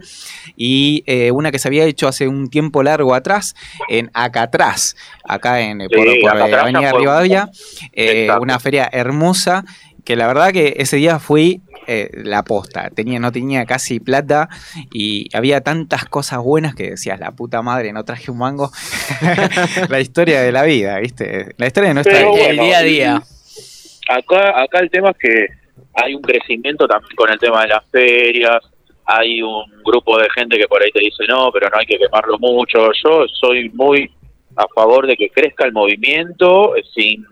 Y 0.57 1.05
eh, 1.07 1.31
una 1.31 1.51
que 1.51 1.59
se 1.59 1.69
había 1.69 1.85
hecho 1.85 2.09
hace 2.09 2.27
un 2.27 2.49
tiempo 2.49 2.83
largo 2.83 3.15
atrás, 3.15 3.55
en 3.89 4.11
Acatrás, 4.15 4.97
acá 5.25 5.61
en 5.61 5.79
por, 5.79 5.89
Sí, 5.91 6.21
por, 6.23 6.31
eh, 6.31 6.37
Acatrás 6.37 6.63
Avenida 6.63 6.91
fue 6.91 7.01
Rivadavia. 7.01 7.51
Eh, 7.93 8.29
una 8.41 8.59
feria 8.59 8.89
hermosa. 8.91 9.65
Que 10.09 10.17
la 10.17 10.27
verdad 10.27 10.53
que 10.53 10.73
ese 10.79 10.97
día 10.97 11.19
fui 11.19 11.61
eh, 11.87 12.09
la 12.15 12.43
posta. 12.43 12.89
Tenía, 12.89 13.21
no 13.21 13.31
tenía 13.31 13.67
casi 13.67 14.01
plata 14.01 14.49
y 14.91 15.29
había 15.37 15.61
tantas 15.61 16.07
cosas 16.07 16.39
buenas 16.39 16.75
que 16.75 16.93
decías, 16.93 17.21
la 17.21 17.33
puta 17.33 17.61
madre, 17.61 17.93
no 17.93 18.07
traje 18.07 18.31
un 18.31 18.39
mango. 18.39 18.71
la 19.91 20.01
historia 20.01 20.41
de 20.41 20.51
la 20.51 20.63
vida, 20.63 20.99
¿viste? 20.99 21.53
La 21.59 21.67
historia 21.67 21.89
de 21.89 21.95
nuestra 21.95 22.15
Pero 22.15 22.33
vida. 22.33 22.47
el 22.47 22.57
bueno, 22.57 22.63
día 22.63 22.79
a 22.79 22.83
día. 22.83 23.23
Acá, 24.09 24.63
acá 24.63 24.79
el 24.79 24.89
tema 24.89 25.11
es 25.11 25.19
que 25.19 25.47
hay 25.93 26.15
un 26.15 26.23
crecimiento 26.23 26.89
también 26.89 27.15
con 27.15 27.31
el 27.31 27.39
tema 27.39 27.61
de 27.61 27.69
las 27.69 27.85
ferias, 27.91 28.65
hay 29.05 29.43
un 29.43 29.65
grupo 29.85 30.17
de 30.19 30.31
gente 30.31 30.57
que 30.57 30.69
por 30.69 30.83
ahí 30.83 30.91
te 30.91 31.01
dice 31.01 31.25
no, 31.29 31.51
pero 31.53 31.69
no 31.69 31.79
hay 31.79 31.85
que 31.85 31.99
quemarlo 31.99 32.39
mucho. 32.39 32.93
Yo 33.05 33.27
soy 33.39 33.69
muy 33.75 34.11
a 34.57 34.65
favor 34.75 35.07
de 35.07 35.19
que 35.19 35.29
crezca 35.29 35.67
el 35.67 35.73
movimiento 35.73 36.75
eh, 36.77 36.83
sin, 36.95 37.27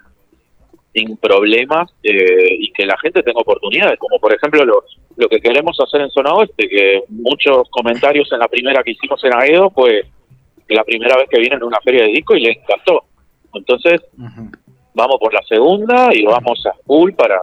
sin 0.97 1.17
problemas 1.19 1.91
eh, 2.03 2.57
y 2.59 2.73
que 2.73 2.87
la 2.87 2.97
gente 2.99 3.23
tenga 3.23 3.41
oportunidades, 3.41 3.99
como 3.99 4.19
por 4.19 4.33
ejemplo 4.33 4.65
lo, 4.65 4.83
lo 5.17 5.29
que 5.29 5.41
queremos 5.41 5.79
hacer 5.79 6.01
en 6.01 6.11
Zona 6.11 6.33
Oeste, 6.33 6.69
que 6.69 7.03
muchos 7.09 7.69
comentarios 7.71 8.33
en 8.33 8.39
la 8.39 8.49
primera 8.49 8.83
que 8.83 8.93
hicimos 8.93 9.23
en 9.25 9.35
Aedo 9.35 9.71
fue 9.71 10.07
la 10.69 10.85
primera 10.85 11.17
vez 11.17 11.29
que 11.29 11.39
vienen 11.39 11.63
a 11.63 11.67
una 11.67 11.81
feria 11.81 12.05
de 12.05 12.13
disco 12.13 12.35
y 12.35 12.41
les 12.41 12.57
encantó. 12.57 13.05
Entonces, 13.53 14.01
vamos 14.95 15.17
por 15.21 15.35
la 15.35 15.43
segunda 15.43 16.09
y 16.15 16.25
vamos 16.25 16.65
a 16.67 16.73
full 16.87 17.13
para, 17.13 17.41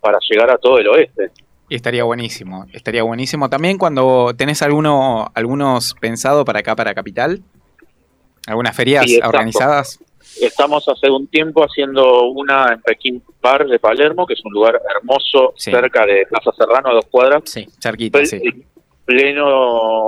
para 0.00 0.18
llegar 0.28 0.50
a 0.50 0.58
todo 0.58 0.78
el 0.78 0.88
oeste. 0.88 1.30
Y 1.68 1.76
estaría 1.76 2.02
buenísimo, 2.02 2.66
estaría 2.72 3.04
buenísimo. 3.04 3.48
También 3.48 3.78
cuando 3.78 4.34
tenés 4.36 4.62
alguno, 4.62 5.30
algunos 5.34 5.94
pensado 5.94 6.44
para 6.44 6.58
acá, 6.58 6.74
para 6.74 6.92
Capital, 6.92 7.40
algunas 8.48 8.76
ferias 8.76 9.04
Sí, 9.06 9.20
organizadas. 9.22 10.00
Estamos 10.40 10.86
hace 10.88 11.10
un 11.10 11.26
tiempo 11.28 11.62
haciendo 11.64 12.24
una 12.30 12.72
en 12.72 12.80
Pekín 12.82 13.22
Park 13.40 13.68
de 13.68 13.78
Palermo, 13.78 14.26
que 14.26 14.34
es 14.34 14.40
un 14.44 14.52
lugar 14.52 14.80
hermoso, 14.96 15.52
Sí. 15.56 15.70
cerca 15.70 16.06
de 16.06 16.26
Plaza 16.28 16.50
Serrano, 16.56 16.90
a 16.90 16.94
dos 16.94 17.06
cuadras, 17.10 17.42
Sí. 17.46 17.66
Cerquita, 17.82 18.18
ple- 18.20 18.26
sí. 18.26 18.40
pleno 19.04 19.46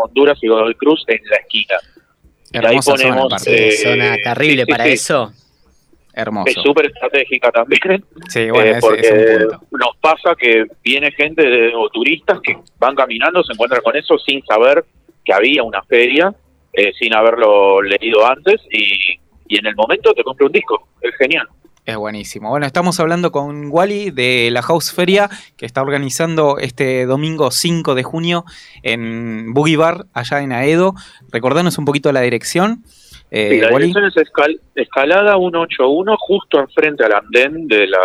Honduras 0.00 0.38
y 0.42 0.48
Godoy 0.48 0.74
Cruz 0.74 1.04
en 1.08 1.20
la 1.30 1.36
esquina. 1.36 1.76
y 2.54 2.58
ahí 2.66 2.82
zona, 2.82 2.96
ponemos, 3.04 3.32
aparte. 3.32 3.68
eh, 3.68 3.72
Zona 3.72 4.16
terrible 4.22 4.64
sí, 4.66 4.70
para 4.70 4.84
sí. 4.84 4.90
eso. 4.92 5.32
Hermoso. 6.14 6.50
Es 6.50 6.62
súper 6.62 6.84
estratégica 6.86 7.50
también, 7.50 8.04
Sí, 8.28 8.50
bueno, 8.50 8.66
eh, 8.66 8.70
ese- 8.72 8.80
porque 8.82 9.00
es 9.00 9.10
un 9.10 9.48
punto. 9.48 9.66
nos 9.86 9.96
pasa 9.96 10.34
que 10.38 10.66
viene 10.84 11.10
gente 11.12 11.42
de- 11.42 11.74
o 11.74 11.88
turistas 11.88 12.38
que 12.42 12.58
van 12.78 12.94
caminando, 12.94 13.42
se 13.42 13.54
encuentran 13.54 13.80
con 13.82 13.96
eso 13.96 14.18
sin 14.18 14.44
saber 14.44 14.84
que 15.24 15.32
había 15.32 15.62
una 15.62 15.82
feria, 15.84 16.34
eh, 16.74 16.92
sin 16.98 17.14
haberlo 17.14 17.80
leído 17.80 18.26
antes 18.26 18.60
y, 18.70 19.18
y 19.54 19.58
en 19.58 19.66
el 19.66 19.76
momento 19.76 20.12
te 20.14 20.22
compra 20.24 20.46
un 20.46 20.52
disco. 20.52 20.88
Es 21.00 21.14
genial. 21.16 21.46
Es 21.84 21.96
buenísimo. 21.96 22.48
Bueno, 22.48 22.64
estamos 22.64 23.00
hablando 23.00 23.32
con 23.32 23.66
Wally 23.70 24.12
de 24.12 24.50
la 24.52 24.62
House 24.62 24.92
Feria 24.92 25.28
que 25.56 25.66
está 25.66 25.82
organizando 25.82 26.58
este 26.58 27.06
domingo 27.06 27.50
5 27.50 27.94
de 27.96 28.02
junio 28.04 28.44
en 28.84 29.52
Boogie 29.52 29.76
Bar, 29.76 30.06
allá 30.14 30.40
en 30.42 30.52
Aedo. 30.52 30.94
Recordanos 31.32 31.78
un 31.78 31.84
poquito 31.84 32.12
la 32.12 32.20
dirección. 32.20 32.84
Eh, 33.32 33.48
Sí, 33.50 33.60
la 33.60 33.72
Wally. 33.72 33.88
dirección 33.88 34.04
es 34.06 34.16
escal- 34.16 34.60
escalada 34.76 35.34
181, 35.36 36.16
justo 36.18 36.60
enfrente 36.60 37.04
al 37.04 37.14
andén 37.14 37.66
de 37.66 37.86
la 37.88 37.98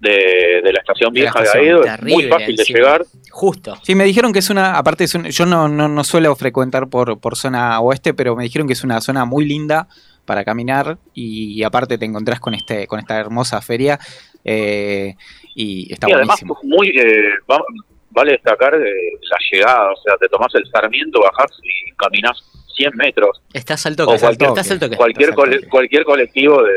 de, 0.00 0.60
de 0.64 0.72
la 0.72 0.80
estación 0.80 1.12
vieja 1.12 1.38
de, 1.38 1.44
estación. 1.44 1.64
Aedo. 1.64 1.84
Es 1.84 2.02
muy 2.02 2.24
fácil 2.24 2.56
de 2.56 2.64
llegar. 2.64 3.04
Justo. 3.30 3.76
Sí, 3.84 3.94
me 3.94 4.02
dijeron 4.04 4.32
que 4.32 4.40
es 4.40 4.50
una, 4.50 4.76
aparte 4.76 5.04
es 5.04 5.14
un- 5.14 5.26
yo 5.26 5.46
no, 5.46 5.68
no, 5.68 5.86
no 5.86 6.02
suelo 6.02 6.34
frecuentar 6.34 6.88
por, 6.88 7.20
por 7.20 7.36
zona 7.36 7.78
oeste, 7.80 8.12
pero 8.12 8.34
me 8.34 8.42
dijeron 8.42 8.66
que 8.66 8.72
es 8.72 8.82
una 8.82 9.00
zona 9.00 9.24
muy 9.24 9.44
linda 9.44 9.86
para 10.24 10.44
caminar 10.44 10.98
y, 11.14 11.62
aparte 11.64 11.98
te 11.98 12.04
encontrás 12.04 12.40
con 12.40 12.54
este, 12.54 12.86
con 12.86 12.98
esta 13.00 13.18
hermosa 13.18 13.60
feria 13.60 13.98
eh, 14.44 15.14
y 15.54 15.92
está 15.92 16.08
y 16.08 16.12
además 16.12 16.40
buenísimo. 16.42 16.58
muy 16.76 16.88
eh, 16.88 17.30
va- 17.50 17.64
vale 18.10 18.32
destacar 18.32 18.74
eh, 18.74 18.80
la 19.22 19.36
llegada. 19.50 19.90
O 19.92 19.96
sea, 19.96 20.16
te 20.18 20.28
tomás 20.28 20.54
el 20.54 20.64
Sarmiento, 20.70 21.20
bajás 21.20 21.50
y 21.62 21.92
caminás 21.92 22.38
100 22.76 22.92
metros. 22.96 23.40
Estás 23.52 23.84
alto 23.86 24.04
O 24.04 24.12
que 24.14 24.18
cualquier- 24.20 24.50
estás 24.50 24.96
cualquier 24.96 25.28
Estás 25.28 25.28
al 25.28 25.34
cole- 25.34 25.56
toque. 25.56 25.68
cualquier 25.68 26.04
colectivo 26.04 26.62
de, 26.62 26.72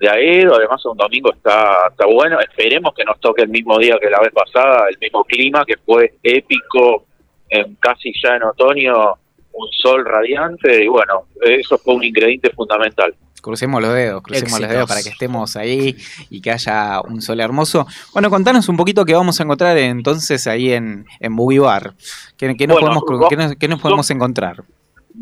de 0.00 0.08
Aedo, 0.08 0.56
además 0.56 0.84
un 0.86 0.96
domingo 0.96 1.32
está, 1.32 1.76
está 1.90 2.06
bueno, 2.06 2.38
esperemos 2.40 2.92
que 2.96 3.04
nos 3.04 3.20
toque 3.20 3.42
el 3.42 3.48
mismo 3.50 3.78
día 3.78 3.98
que 4.00 4.08
la 4.10 4.20
vez 4.20 4.32
pasada, 4.32 4.86
el 4.90 4.98
mismo 4.98 5.24
clima 5.24 5.64
que 5.66 5.76
fue 5.84 6.14
épico, 6.22 7.04
en 7.50 7.74
casi 7.76 8.12
ya 8.22 8.36
en 8.36 8.44
otoño, 8.44 9.14
un 9.52 9.68
sol 9.72 10.04
radiante 10.04 10.84
y 10.84 10.88
bueno, 10.88 11.24
eso 11.42 11.78
fue 11.78 11.94
un 11.94 12.04
ingrediente 12.04 12.50
fundamental. 12.50 13.14
Crucemos 13.42 13.80
los 13.80 13.94
dedos, 13.94 14.22
crucemos 14.22 14.60
los 14.60 14.68
dedos 14.68 14.88
para 14.88 15.02
que 15.02 15.08
estemos 15.08 15.56
ahí 15.56 15.96
y 16.28 16.42
que 16.42 16.50
haya 16.50 17.00
un 17.00 17.22
sol 17.22 17.40
hermoso. 17.40 17.86
Bueno, 18.12 18.28
contanos 18.28 18.68
un 18.68 18.76
poquito 18.76 19.04
qué 19.06 19.14
vamos 19.14 19.40
a 19.40 19.44
encontrar 19.44 19.78
entonces 19.78 20.46
ahí 20.46 20.72
en, 20.72 21.06
en 21.20 21.34
Boogie 21.36 21.58
Bar. 21.60 21.94
¿Qué, 22.36 22.54
qué 22.56 22.66
nos, 22.66 22.80
Bueno, 22.80 23.00
podemos, 23.00 23.20
vos- 23.20 23.28
qué 23.30 23.36
nos- 23.36 23.56
qué 23.56 23.68
nos 23.68 23.80
podemos 23.80 24.10
encontrar? 24.10 24.62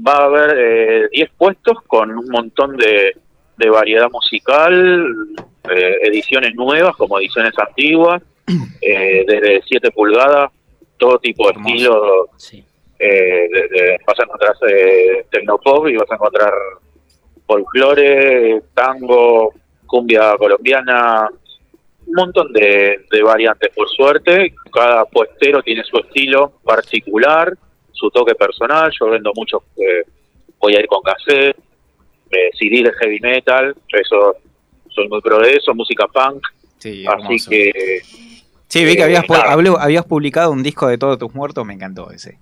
Va 0.06 0.12
a 0.14 0.24
haber 0.24 0.56
eh, 0.58 1.08
10 1.12 1.30
puestos 1.38 1.78
con 1.86 2.10
un 2.10 2.28
montón 2.28 2.76
de, 2.76 3.16
de 3.56 3.70
variedad 3.70 4.08
musical, 4.10 5.06
eh, 5.70 5.96
ediciones 6.02 6.54
nuevas 6.56 6.96
como 6.96 7.18
ediciones 7.20 7.52
antiguas, 7.56 8.20
eh, 8.82 9.24
desde 9.28 9.62
7 9.66 9.90
pulgadas, 9.92 10.50
todo 10.98 11.18
tipo 11.20 11.44
de 11.44 11.50
Hermoso. 11.50 11.74
estilo. 11.74 12.26
Sí. 12.36 12.64
Eh, 12.98 13.48
de- 13.52 13.68
de- 13.68 13.98
vas 14.06 14.18
a 14.18 14.22
encontrar 14.24 14.54
eh, 14.68 15.26
tecnopop 15.30 15.86
y 15.88 15.96
vas 15.96 16.10
a 16.10 16.14
encontrar 16.14 16.52
folclore, 17.46 18.60
tango, 18.74 19.52
cumbia 19.86 20.36
colombiana, 20.36 21.28
un 22.06 22.14
montón 22.14 22.52
de, 22.52 23.04
de 23.10 23.22
variantes 23.22 23.70
por 23.74 23.88
suerte. 23.88 24.54
Cada 24.72 25.04
puestero 25.06 25.62
tiene 25.62 25.82
su 25.84 25.98
estilo 25.98 26.52
particular, 26.64 27.54
su 27.92 28.10
toque 28.10 28.34
personal. 28.34 28.90
Yo 28.98 29.08
vendo 29.10 29.32
mucho, 29.34 29.62
eh, 29.76 30.04
voy 30.58 30.74
a 30.76 30.80
ir 30.80 30.86
con 30.86 31.00
cassette, 31.02 31.56
eh, 32.30 32.50
CD 32.58 32.82
de 32.82 32.92
heavy 33.00 33.20
metal, 33.20 33.74
eso 33.92 34.36
soy 34.90 35.08
muy 35.08 35.20
pro 35.20 35.38
de 35.38 35.52
eso, 35.54 35.74
música 35.74 36.06
punk. 36.08 36.42
Sí, 36.78 37.04
Así 37.06 37.48
que 37.48 37.72
Sí, 38.68 38.84
vi 38.84 38.94
que 38.96 39.00
eh, 39.00 39.04
habías, 39.04 39.24
habló- 39.28 39.78
habías 39.80 40.04
publicado 40.04 40.50
un 40.52 40.62
disco 40.62 40.86
de 40.88 40.98
Todos 40.98 41.18
tus 41.18 41.34
muertos, 41.34 41.64
me 41.64 41.72
encantó 41.72 42.10
ese. 42.10 42.38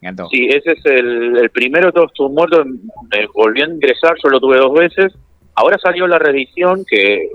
Encantó. 0.00 0.28
Sí, 0.30 0.48
ese 0.48 0.72
es 0.72 0.84
el, 0.86 1.36
el 1.36 1.50
primero 1.50 1.92
todos 1.92 2.12
tus 2.14 2.30
muertos. 2.30 2.66
Me 2.66 3.26
volvió 3.34 3.64
a 3.64 3.68
ingresar, 3.68 4.14
yo 4.22 4.30
lo 4.30 4.40
tuve 4.40 4.56
dos 4.58 4.72
veces. 4.72 5.12
Ahora 5.54 5.76
salió 5.82 6.06
la 6.06 6.18
reedición 6.18 6.84
que 6.88 7.28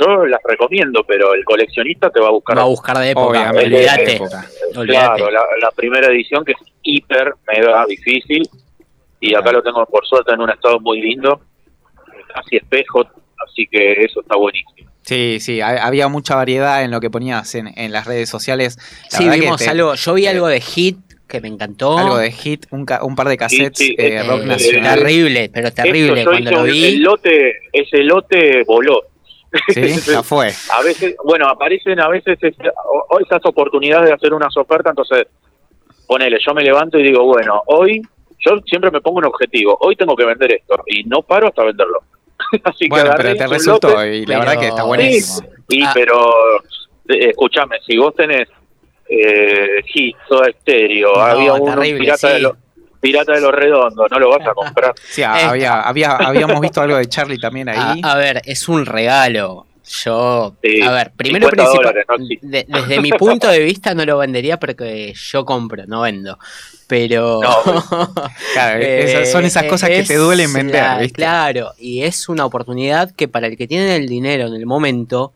yo 0.00 0.24
las 0.24 0.40
recomiendo, 0.44 1.04
pero 1.06 1.34
el 1.34 1.44
coleccionista 1.44 2.08
te 2.10 2.20
va 2.20 2.28
a 2.28 2.30
buscar. 2.30 2.56
Va 2.56 2.62
a 2.62 2.66
buscar 2.66 2.96
de 2.98 3.10
época, 3.10 3.28
Obviamente, 3.28 3.66
olvídate. 3.76 4.04
de 4.06 4.12
época. 4.16 4.46
olvídate. 4.76 5.16
Claro, 5.18 5.30
la, 5.30 5.40
la 5.60 5.70
primera 5.72 6.06
edición 6.08 6.44
que 6.44 6.52
es 6.52 6.58
hiper, 6.82 7.34
mega 7.46 7.84
difícil. 7.86 8.48
Y 9.20 9.34
acá 9.34 9.52
lo 9.52 9.62
tengo 9.62 9.84
por 9.86 10.06
suerte 10.06 10.32
en 10.32 10.40
un 10.40 10.50
estado 10.50 10.78
muy 10.80 11.00
lindo, 11.00 11.40
casi 12.34 12.56
espejo, 12.56 13.04
así 13.46 13.66
que 13.70 13.92
eso 14.04 14.20
está 14.20 14.36
buenísimo. 14.36 14.90
Sí, 15.02 15.38
sí, 15.40 15.60
ha- 15.60 15.86
había 15.86 16.08
mucha 16.08 16.34
variedad 16.36 16.82
en 16.84 16.90
lo 16.90 17.00
que 17.00 17.10
ponías 17.10 17.54
en, 17.54 17.68
en 17.78 17.92
las 17.92 18.06
redes 18.06 18.28
sociales. 18.28 18.76
La 19.12 19.18
Sí, 19.18 19.30
que 19.30 19.40
vimos 19.40 19.60
te- 19.62 19.68
algo, 19.70 19.94
yo 19.94 20.14
vi 20.14 20.22
te- 20.22 20.28
algo 20.30 20.48
de 20.48 20.60
Hit 20.60 20.98
que 21.28 21.40
me 21.40 21.48
encantó. 21.48 21.98
algo 21.98 22.18
de 22.18 22.30
hit, 22.30 22.66
un, 22.70 22.84
ca- 22.86 23.02
un 23.04 23.14
par 23.16 23.28
de 23.28 23.36
cassettes 23.36 23.78
sí, 23.78 23.94
eh, 23.98 24.16
es- 24.20 24.26
rock 24.26 24.42
eh, 24.42 24.46
nacional. 24.46 24.98
Terrible, 24.98 25.50
pero 25.52 25.72
terrible. 25.72 26.24
Cuando 26.24 26.50
lo 26.50 26.60
un- 26.62 26.66
El 26.68 26.72
vi, 26.72 26.96
lote, 26.98 27.52
ese 27.72 27.98
lote 28.04 28.62
voló. 28.66 29.02
Sí, 29.68 29.82
ya 30.12 30.22
fue. 30.22 30.52
a 30.72 30.82
veces, 30.82 31.14
bueno, 31.24 31.48
aparecen 31.48 31.98
a 32.00 32.08
veces 32.08 32.38
esas 32.42 33.44
oportunidades 33.44 34.08
de 34.08 34.14
hacer 34.14 34.34
unas 34.34 34.54
ofertas, 34.56 34.90
entonces, 34.90 35.26
ponele, 36.06 36.38
yo 36.46 36.52
me 36.54 36.62
levanto 36.62 36.98
y 36.98 37.02
digo, 37.04 37.24
bueno, 37.24 37.62
hoy, 37.66 38.02
yo 38.38 38.52
siempre 38.66 38.90
me 38.90 39.00
pongo 39.00 39.18
un 39.18 39.24
objetivo, 39.24 39.76
hoy 39.80 39.96
tengo 39.96 40.14
que 40.14 40.24
vender 40.24 40.52
esto, 40.52 40.76
y 40.86 41.04
no 41.04 41.22
paro 41.22 41.48
hasta 41.48 41.64
venderlo. 41.64 42.00
Así 42.64 42.84
que 42.84 42.90
Bueno, 42.90 43.12
pero 43.16 43.34
te 43.34 43.46
resultó 43.46 43.88
lote, 43.90 44.16
y 44.16 44.20
la 44.20 44.26
pero- 44.26 44.40
verdad 44.40 44.60
que 44.60 44.68
está 44.68 44.82
sí, 44.82 44.86
buenísimo. 44.88 45.48
y, 45.68 45.82
Ah. 45.82 45.90
pero, 45.94 46.30
eh, 47.08 47.30
escúchame, 47.30 47.76
si 47.86 47.96
vos 47.96 48.14
tenés 48.14 48.48
eh, 49.08 49.82
Hit, 49.86 50.16
Soda 50.28 50.48
Stereo, 50.60 51.14
No, 51.14 51.20
había 51.20 51.52
uno, 51.54 51.74
terrible, 51.74 52.00
pirata, 52.00 52.28
sí. 52.28 52.34
de 52.34 52.40
los, 52.40 52.52
pirata 53.00 53.32
de 53.32 53.40
los 53.40 53.52
Redondos, 53.52 54.10
no 54.10 54.18
lo 54.18 54.30
vas 54.30 54.46
a 54.46 54.54
comprar. 54.54 54.94
Sí, 55.08 55.22
había, 55.22 55.80
había, 55.82 56.12
habíamos 56.12 56.60
visto 56.60 56.80
algo 56.80 56.96
de 56.96 57.06
Charlie 57.06 57.38
también 57.38 57.68
ahí. 57.68 58.00
a 58.02 58.16
ver, 58.16 58.42
es 58.44 58.68
un 58.68 58.84
regalo. 58.86 59.66
Yo, 59.88 60.56
Sí, 60.64 60.82
a 60.82 60.90
ver, 60.90 61.12
primero 61.16 61.46
50 61.48 61.62
principal, 61.62 61.84
dólares, 61.84 62.06
¿no? 62.08 62.26
Sí. 62.26 62.38
de- 62.42 62.66
desde 62.68 63.00
mi 63.00 63.10
punto 63.12 63.46
de 63.48 63.60
vista 63.60 63.94
no 63.94 64.04
lo 64.04 64.18
vendería 64.18 64.58
porque 64.58 65.12
yo 65.14 65.44
compro, 65.44 65.84
no 65.86 66.00
vendo. 66.00 66.40
Pero 66.88 67.40
No, 67.40 67.62
Claro, 68.54 68.80
esas 68.82 69.30
son 69.30 69.44
esas 69.44 69.62
Eh, 69.62 69.68
cosas 69.68 69.90
que 69.90 70.02
te 70.02 70.16
duelen 70.16 70.52
vender, 70.52 70.82
la- 70.82 70.98
¿viste? 70.98 71.14
Claro, 71.14 71.70
y 71.78 72.02
es 72.02 72.28
una 72.28 72.44
oportunidad 72.44 73.12
que 73.12 73.28
para 73.28 73.46
el 73.46 73.56
que 73.56 73.68
tiene 73.68 73.94
el 73.94 74.08
dinero 74.08 74.48
en 74.48 74.54
el 74.54 74.66
momento, 74.66 75.32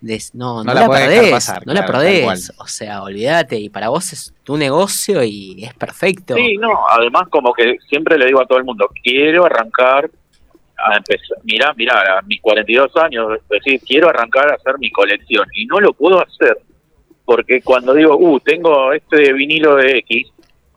des- 0.00 0.34
no, 0.34 0.64
no, 0.64 0.72
No 0.72 0.80
la 0.80 0.88
perdés, 0.88 1.30
pasar, 1.30 1.66
no 1.66 1.72
la 1.74 1.84
claro, 1.84 1.98
perdés. 1.98 2.52
O 2.58 2.66
sea, 2.66 3.02
olvídate, 3.02 3.56
y 3.56 3.68
para 3.68 3.88
vos 3.88 4.12
es 4.12 4.34
tu 4.42 4.56
negocio 4.56 5.22
y 5.22 5.64
es 5.64 5.74
perfecto. 5.74 6.34
Sí, 6.34 6.56
no, 6.56 6.86
además 6.88 7.28
como 7.30 7.52
que 7.52 7.76
siempre 7.88 8.18
le 8.18 8.26
digo 8.26 8.40
a 8.40 8.46
todo 8.46 8.58
el 8.58 8.64
mundo, 8.64 8.88
quiero 9.02 9.44
arrancar 9.44 10.10
a 10.76 10.96
empezar, 10.96 11.38
mirá, 11.42 11.72
mirá, 11.74 12.18
a 12.18 12.22
mis 12.22 12.40
42 12.40 12.96
años, 12.96 13.40
decir, 13.50 13.80
quiero 13.84 14.08
arrancar 14.08 14.52
a 14.52 14.54
hacer 14.54 14.78
mi 14.78 14.90
colección 14.90 15.46
y 15.52 15.66
no 15.66 15.80
lo 15.80 15.92
puedo 15.92 16.20
hacer 16.20 16.56
porque 17.28 17.60
cuando 17.60 17.92
digo, 17.92 18.16
uh, 18.16 18.40
tengo 18.40 18.90
este 18.94 19.34
vinilo 19.34 19.76
de 19.76 19.98
X, 19.98 20.28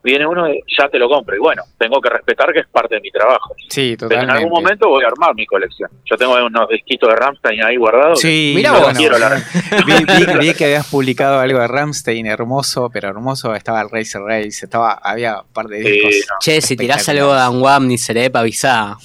viene 0.02 0.26
uno 0.26 0.48
y 0.48 0.60
ya 0.76 0.88
te 0.88 0.98
lo 0.98 1.08
compro 1.08 1.36
y 1.36 1.38
bueno, 1.38 1.62
tengo 1.78 2.00
que 2.00 2.10
respetar 2.10 2.52
que 2.52 2.60
es 2.60 2.66
parte 2.68 2.96
de 2.96 3.00
mi 3.00 3.10
trabajo. 3.10 3.54
Sí, 3.68 3.96
Pero 3.98 4.10
en 4.10 4.18
totalmente. 4.20 4.32
algún 4.32 4.50
momento 4.62 4.88
voy 4.88 5.04
a 5.04 5.08
armar 5.08 5.34
mi 5.34 5.46
colección. 5.46 5.90
Yo 6.04 6.16
tengo 6.16 6.34
unos 6.44 6.68
disquitos 6.68 7.08
de 7.08 7.16
Rammstein 7.16 7.62
ahí 7.64 7.76
guardados. 7.76 8.20
Sí, 8.20 8.52
bueno, 8.54 8.80
vos. 8.80 8.96
quiero 8.98 9.18
la- 9.18 9.30
vi, 9.86 9.92
vi- 10.26 10.38
vi 10.40 10.54
que 10.54 10.64
habías 10.64 10.86
publicado 10.88 11.38
algo 11.40 11.60
de 11.60 11.68
Ramstein, 11.68 12.26
hermoso, 12.26 12.90
pero 12.92 13.08
hermoso. 13.08 13.54
Estaba 13.54 13.80
el 13.82 13.90
Racer 13.90 14.22
Race, 14.22 14.64
estaba, 14.64 14.92
había 14.94 15.40
un 15.42 15.52
par 15.52 15.66
de 15.68 15.82
Sí, 15.82 15.90
discos. 15.90 16.14
no. 16.30 16.34
Che, 16.40 16.60
si 16.60 16.76
tirás 16.76 17.08
algo 17.08 17.32
de 17.34 17.40
Anguam 17.40 17.86
ni 17.86 17.98
Cerep, 17.98 18.34
avisá. 18.36 18.96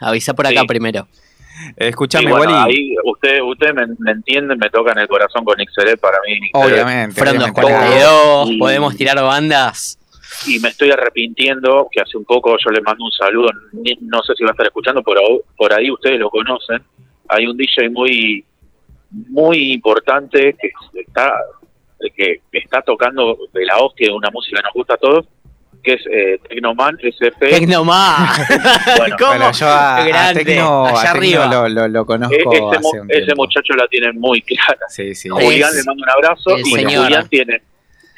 Avisá 0.00 0.34
por 0.34 0.46
acá 0.46 0.60
Sí. 0.62 0.66
primero. 0.66 1.06
Escuchame, 1.76 2.26
Sí, 2.26 2.30
bueno, 2.30 2.52
Wally. 2.52 2.72
ahí 2.76 2.94
usted, 3.04 3.40
usted 3.42 3.74
me, 3.74 3.84
me 3.98 4.12
entiende, 4.12 4.54
me 4.56 4.70
toca 4.70 4.92
en 4.92 4.98
el 4.98 5.08
corazón 5.08 5.44
con 5.44 5.56
XL 5.58 5.96
para 6.00 6.18
mí. 6.26 6.38
Obviamente. 6.52 7.16
Fueron 7.16 7.36
obviamente. 7.36 7.60
242, 7.60 8.50
Y- 8.50 8.58
podemos 8.58 8.96
tirar 8.96 9.20
bandas. 9.22 9.97
Y 10.46 10.58
me 10.60 10.68
estoy 10.68 10.90
arrepintiendo 10.90 11.88
que 11.90 12.00
hace 12.00 12.16
un 12.16 12.24
poco 12.24 12.56
yo 12.64 12.70
le 12.70 12.80
mando 12.80 13.04
un 13.04 13.12
saludo, 13.12 13.50
ni- 13.72 13.98
no 14.02 14.22
sé 14.22 14.34
si 14.36 14.44
va 14.44 14.50
a 14.50 14.52
estar 14.52 14.66
escuchando, 14.66 15.02
pero 15.02 15.20
por 15.56 15.72
ahí 15.72 15.90
ustedes 15.90 16.18
lo 16.18 16.30
conocen. 16.30 16.82
Hay 17.28 17.46
un 17.46 17.56
DJ 17.56 17.90
muy 17.90 18.44
muy 19.10 19.72
importante 19.72 20.54
que 20.60 20.70
está 21.00 21.32
que 22.14 22.40
está 22.52 22.80
tocando 22.82 23.36
de 23.52 23.64
la 23.64 23.78
hostia 23.78 24.14
una 24.14 24.30
música 24.30 24.58
que 24.58 24.62
nos 24.62 24.72
gusta 24.72 24.94
a 24.94 24.98
todos, 24.98 25.26
que 25.82 25.94
es 25.94 26.00
eh, 26.10 26.38
Tecnoman 26.48 26.96
SP. 27.02 27.50
Tecnomá. 27.50 28.32
Bueno, 28.96 29.16
¿Cómo? 29.18 29.30
Bueno, 29.30 29.52
yo 29.52 29.66
a. 29.68 30.30
Tecno, 30.34 30.86
Allá 30.86 31.10
arriba. 31.10 31.46
lo, 31.46 31.68
lo, 31.68 31.88
lo 31.88 32.06
conozco 32.06 32.34
ese, 32.52 32.60
mu- 32.60 32.70
hace 32.72 33.00
un 33.00 33.10
ese 33.10 33.34
muchacho 33.34 33.74
la 33.74 33.88
tiene 33.88 34.12
muy 34.12 34.40
clara. 34.42 34.78
Sí, 34.88 35.14
sí. 35.14 35.28
Julián 35.28 35.70
Es 35.70 35.76
le 35.76 35.82
mando 35.84 36.02
un 36.04 36.10
abrazo 36.10 36.58
y 36.58 36.64
señor. 36.64 37.04
Julián 37.04 37.28
tiene 37.28 37.62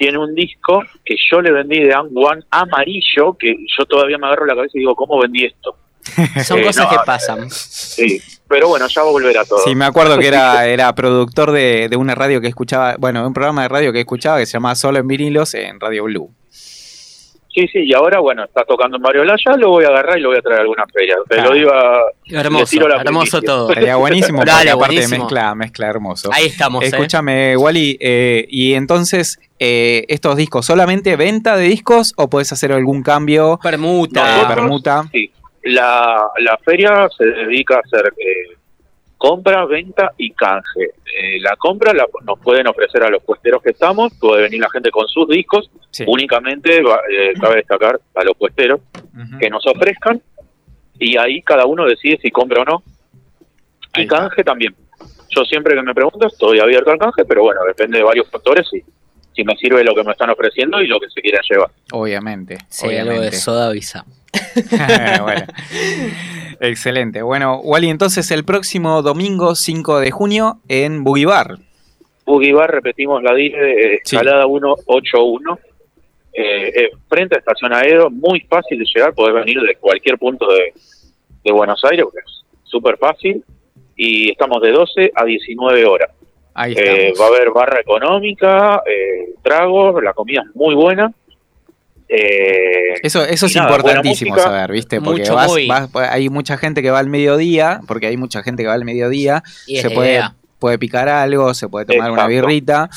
tiene 0.01 0.17
un 0.19 0.35
disco 0.35 0.83
que 1.05 1.15
yo 1.31 1.43
le 1.43 1.53
vendí 1.53 1.79
de 1.79 1.93
Ang 1.95 2.09
One 2.17 2.43
amarillo 2.51 3.37
que 3.39 3.55
yo 3.79 3.85
todavía 3.85 4.17
me 4.17 4.27
agarro 4.27 4.47
la 4.47 4.55
cabeza 4.55 4.73
y 4.75 4.81
digo 4.81 4.95
cómo 4.97 5.21
vendí 5.21 5.45
esto 5.45 5.77
Son 6.45 6.59
Eh, 6.59 6.65
cosas 6.65 6.85
no, 6.87 6.89
que 6.91 6.97
eh, 6.97 7.01
pasan. 7.05 7.51
sí 7.51 8.19
pero 8.49 8.69
bueno 8.69 8.87
ya 8.89 9.03
va 9.03 9.09
a 9.09 9.13
volver 9.13 9.37
a 9.39 9.45
todo 9.45 9.59
Sí, 9.61 9.75
me 9.75 9.85
acuerdo 9.85 10.19
que 10.19 10.27
era, 10.27 10.67
era 10.67 10.93
productor 10.95 11.53
de, 11.53 11.89
de 11.91 11.97
una 11.99 12.15
radio 12.15 12.41
que 12.41 12.49
escuchaba, 12.49 12.97
bueno, 12.99 13.21
de 13.21 13.27
un 13.29 13.35
programa 13.35 13.63
de 13.63 13.69
radio 13.69 13.93
que 13.93 14.01
escuchaba 14.01 14.39
que 14.39 14.47
se 14.47 14.55
llamaba 14.55 14.75
Solo 14.75 14.99
en 14.99 15.07
vinilos 15.07 15.53
en 15.55 15.79
Radio 15.79 16.05
Blue. 16.05 16.31
Sí 17.53 17.67
sí 17.69 17.81
y 17.85 17.95
ahora 17.95 18.21
bueno 18.21 18.45
está 18.45 18.65
tocando 18.65 18.97
en 18.97 19.03
Mario 19.03 19.25
Laya 19.25 19.57
lo 19.57 19.71
voy 19.71 19.85
a 19.85 19.89
agarrar 19.89 20.19
y 20.19 20.23
lo 20.23 20.29
voy 20.29 20.39
a 20.39 20.41
traer 20.43 20.61
a 20.61 20.63
alguna 20.63 20.85
feria 20.93 21.17
te 21.29 21.35
Claro. 21.37 21.51
lo 21.51 21.57
digo 21.57 21.71
a- 21.73 22.03
Hermoso, 22.33 22.67
tiro 22.67 22.87
la 22.89 23.01
hermoso 23.03 23.43
todo. 23.43 23.69
Sería 23.73 23.97
buenísimo, 23.97 24.45
Dale, 24.45 24.71
aparte 24.71 24.95
buenísimo. 24.95 25.25
mezcla, 25.25 25.55
mezcla 25.57 25.87
hermoso. 25.89 26.31
Ahí 26.33 26.47
estamos, 26.47 26.85
¿eh? 26.85 26.87
Escúchame, 26.89 27.57
Wally, 27.57 27.99
eh, 28.01 28.47
y 28.49 28.75
entonces, 28.75 29.41
eh, 29.59 30.05
estos 30.09 30.37
discos, 30.37 30.65
¿solamente 30.65 31.17
venta 31.17 31.57
de 31.57 31.65
discos 31.65 32.15
o 32.17 32.31
puedes 32.31 32.53
hacer 32.53 32.71
algún 32.73 33.03
cambio 33.03 33.59
Permuta. 33.61 34.23
Nosotros- 34.25 34.55
permuta? 34.55 35.05
sí 35.13 35.33
la, 35.65 36.23
la 36.39 36.57
feria 36.65 37.09
se 37.19 37.25
dedica 37.27 37.77
a 37.77 37.81
hacer 37.81 38.13
eh, 38.17 38.57
compra, 39.19 39.67
venta 39.67 40.13
y 40.17 40.31
canje. 40.31 40.91
Eh, 41.19 41.41
la 41.41 41.57
compra 41.57 41.93
la, 41.93 42.07
nos 42.25 42.39
pueden 42.41 42.67
ofrecer 42.69 43.03
a 43.03 43.11
los 43.11 43.23
puesteros 43.23 43.63
que 43.63 43.71
estamos, 43.71 44.13
puede 44.21 44.43
venir 44.43 44.61
la 44.61 44.71
gente 44.71 44.91
con 44.91 45.09
sus 45.09 45.29
discos, 45.29 45.71
Sí. 45.91 46.05
únicamente 46.07 46.83
va- 46.83 47.01
eh, 47.11 47.33
cabe 47.41 47.57
destacar 47.57 48.01
a 48.15 48.25
los 48.25 48.37
puesteros 48.37 48.81
que 49.41 49.51
nos 49.51 49.67
ofrezcan 49.67 50.23
y 50.99 51.17
ahí 51.17 51.43
cada 51.43 51.67
uno 51.67 51.85
decide 51.87 52.19
si 52.23 52.31
compra 52.31 52.63
o 52.63 52.65
no. 52.65 52.83
Ahí 53.93 54.03
Y 54.03 54.07
está. 54.07 54.19
canje 54.19 54.45
también. 54.45 54.75
Yo 55.31 55.45
siempre 55.45 55.75
que 55.75 55.83
me 55.83 55.95
pregunto 55.95 56.27
estoy 56.27 56.61
abierto 56.61 56.91
al 56.91 56.99
canje, 56.99 57.25
pero 57.25 57.43
bueno, 57.43 57.61
depende 57.65 57.99
de 57.99 58.05
varios 58.05 58.29
factores 58.29 58.67
y 58.73 58.83
si 59.35 59.45
me 59.45 59.57
sirve 59.57 59.83
lo 59.85 59.95
que 59.95 60.03
me 60.05 60.13
están 60.13 60.31
ofreciendo 60.31 60.81
y 60.81 60.87
lo 60.89 60.99
que 61.01 61.09
se 61.09 61.21
quiera 61.21 61.41
llevar. 61.49 61.71
Obviamente. 61.93 62.59
Sí, 62.69 62.87
algo 62.87 62.97
de 62.97 63.03
obviamente. 63.11 63.37
soda 63.37 63.69
avisa. 63.69 64.05
bueno. 65.23 65.47
Excelente. 66.61 67.23
Bueno, 67.23 67.61
Wally, 67.61 67.89
entonces 67.89 68.31
el 68.31 68.45
próximo 68.45 69.03
domingo 69.03 69.55
5 69.55 70.01
de 70.01 70.11
junio 70.11 70.59
en 70.69 71.05
Boogie 71.05 71.27
Bar. 71.27 71.57
Boogie 72.27 72.53
Bar, 72.53 72.71
repetimos 72.71 73.23
la 73.23 73.35
DIRE, 73.35 73.95
eh, 73.95 74.01
Sí. 74.05 74.17
escalada 74.17 74.45
181, 74.47 75.59
eh, 76.33 76.73
eh, 76.77 76.91
frente 77.09 77.35
a 77.35 77.39
Estación 77.39 77.73
Aedo, 77.73 78.11
muy 78.11 78.41
fácil 78.43 78.79
de 78.79 78.85
llegar, 78.85 79.15
podés 79.15 79.35
venir 79.35 79.59
de 79.61 79.75
cualquier 79.77 80.19
punto 80.19 80.47
de, 80.53 80.73
de 81.45 81.53
Buenos 81.53 81.83
Aires, 81.85 82.05
porque 82.05 82.21
es 82.25 82.45
súper 82.65 82.99
fácil, 82.99 83.43
y 83.97 84.31
estamos 84.31 84.61
de 84.63 84.71
12 84.71 85.13
a 85.15 85.25
19 85.25 85.85
horas. 85.87 86.11
Ahí 86.55 86.75
Eh, 86.77 87.13
va 87.19 87.25
a 87.27 87.29
haber 87.29 87.51
barra 87.53 87.81
económica, 87.81 88.83
eh, 88.87 89.31
tragos, 89.43 90.03
la 90.03 90.13
comida 90.13 90.43
es 90.49 90.55
muy 90.55 90.75
buena, 90.75 91.13
Eh, 92.13 92.95
Eso, 93.05 93.23
eso 93.25 93.47
es 93.47 93.55
nada, 93.55 93.69
importantísimo 93.71 94.33
música, 94.35 94.51
saber, 94.51 94.73
¿viste? 94.73 95.01
Porque 95.01 95.21
mucho 95.21 95.35
vas, 95.37 95.53
vas- 95.93 96.11
hay 96.11 96.29
mucha 96.29 96.57
gente 96.59 96.83
que 96.83 96.91
va 96.91 96.99
al 96.99 97.09
mediodía, 97.09 97.81
porque 97.87 98.09
hay 98.09 98.17
mucha 98.17 98.43
gente 98.43 98.65
que 98.65 98.67
va 98.69 98.75
al 98.75 98.85
mediodía, 98.85 99.43
Y 99.69 99.77
se 99.79 99.91
puede, 99.91 100.11
idea. 100.15 100.35
puede 100.59 100.77
picar 100.79 101.09
algo, 101.09 101.55
se 101.55 101.69
puede 101.69 101.87
tomar 101.87 102.11
una 102.11 102.27
birrita 102.27 102.91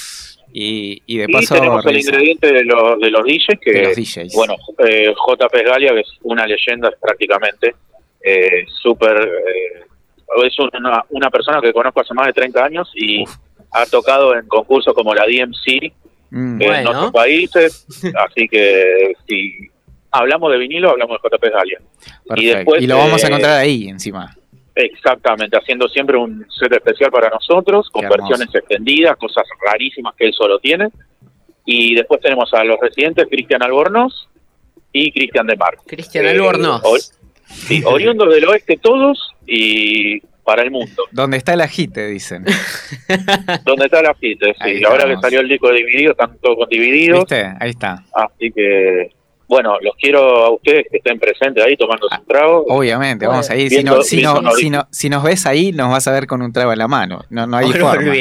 y, 0.52 1.02
y 1.06 1.18
de 1.18 1.26
y 1.30 1.32
paso 1.34 1.54
tenemos 1.56 1.86
el 1.86 2.00
ingrediente 2.00 2.52
de, 2.52 2.64
los 2.64 3.00
de 3.00 3.10
los 3.12 3.24
DJs, 3.24 3.60
que, 3.62 3.72
de 3.72 3.84
los 3.84 3.96
DJs. 3.96 4.34
bueno, 4.36 4.56
eh, 4.88 5.14
JP 5.14 5.54
Galia, 5.64 5.94
que 5.94 6.00
es 6.02 6.10
una 6.24 6.46
leyenda 6.48 6.92
prácticamente, 7.00 7.76
eh, 8.24 8.66
súper... 8.82 9.16
eh, 9.18 9.86
es 10.44 10.58
una, 10.60 11.04
una 11.10 11.30
persona 11.30 11.62
que 11.62 11.72
conozco 11.72 12.02
hace 12.02 12.16
más 12.16 12.26
de 12.26 12.34
30 12.34 12.66
años 12.66 12.92
y 12.96 13.22
Uf. 13.22 13.36
ha 13.72 13.86
tocado 13.86 14.36
en 14.36 14.48
concursos 14.48 14.92
como 14.96 15.14
la 15.14 15.26
DMC 15.28 15.94
Mm, 16.36 16.62
en 16.62 16.68
Bueno. 16.68 16.90
otros 16.90 17.12
países, 17.12 17.86
así 18.28 18.48
que 18.48 19.14
si 19.28 19.70
hablamos 20.12 20.52
de 20.52 20.58
vinilo, 20.58 20.90
hablamos 20.90 21.20
de 21.22 21.30
JP 21.30 21.44
Galia. 21.54 21.80
y 22.36 22.46
después, 22.48 22.84
lo 22.88 22.98
vamos 22.98 23.24
a 23.24 23.28
eh, 23.28 23.30
encontrar 23.30 23.60
ahí 23.60 23.88
encima. 23.88 24.36
Exactamente, 24.76 25.56
haciendo 25.56 25.88
siempre 25.88 26.18
un 26.18 26.46
set 26.50 26.72
especial 26.74 27.12
para 27.12 27.30
nosotros, 27.30 27.88
con 27.92 28.10
versiones 28.10 28.50
extendidas, 28.54 29.16
cosas 29.18 29.44
rarísimas 29.64 30.16
que 30.16 30.26
él 30.26 30.34
solo 30.34 30.58
tiene. 30.58 30.90
Y 31.66 31.94
después 31.96 32.20
tenemos 32.20 32.52
a 32.54 32.64
los 32.64 32.80
residentes 32.80 33.28
Cristian 33.30 33.62
Albornoz 33.62 34.28
y 34.92 35.12
Cristian 35.12 35.46
de 35.46 35.56
Mar. 35.56 35.78
Cristian 35.86 36.26
Eh, 36.26 36.30
Albornoz. 36.32 36.82
or- 36.84 37.00
sí, 37.48 37.84
oriundos 37.86 38.34
del 38.34 38.46
oeste 38.50 38.78
todos 38.82 39.30
y 39.46 40.20
para 40.44 40.62
el 40.64 40.72
mundo. 40.72 41.04
Donde 41.12 41.38
está 41.38 41.54
el 41.54 41.62
agite, 41.62 42.08
dicen. 42.08 42.46
¿Dónde 43.66 43.86
está 43.86 44.02
la 44.02 44.14
fiesta? 44.16 44.48
Ahí 44.60 44.78
Sí, 44.80 44.84
ahora 44.86 45.06
que 45.06 45.18
salió 45.22 45.40
el 45.40 45.48
disco 45.48 45.70
de 45.70 45.76
Dividido, 45.76 46.12
están 46.12 46.38
todos 46.42 46.58
con 46.58 46.70
Divididos. 46.70 47.20
¿Viste? 47.20 47.54
Ahí 47.60 47.70
está. 47.70 48.04
Así 48.14 48.52
que, 48.52 49.10
bueno, 49.48 49.78
los 49.82 49.96
quiero 49.96 50.20
a 50.46 50.52
ustedes 50.52 50.86
que 50.92 50.98
estén 50.98 51.20
presentes 51.20 51.64
ahí 51.64 51.76
tomando 51.78 52.08
Ah, 52.12 52.18
su 52.18 52.26
trago. 52.26 52.66
Obviamente, 52.68 53.26
vamos 53.28 53.50
ahí. 53.50 53.70
Si, 53.70 53.76
viendo- 53.76 53.98
no, 53.98 54.04
si, 54.04 54.22
no- 54.22 54.52
si, 54.56 54.70
no- 54.70 54.88
si 54.92 55.10
nos 55.10 55.24
ves 55.24 55.46
ahí, 55.46 55.72
nos 55.72 55.90
vas 55.92 56.08
a 56.08 56.12
ver 56.12 56.28
con 56.28 56.42
un 56.42 56.52
trago 56.52 56.72
en 56.74 56.80
la 56.80 56.88
mano. 56.88 57.24
No, 57.30 57.48
no 57.48 57.58
hay 57.58 57.70
No, 57.70 57.74
forma. 57.76 58.14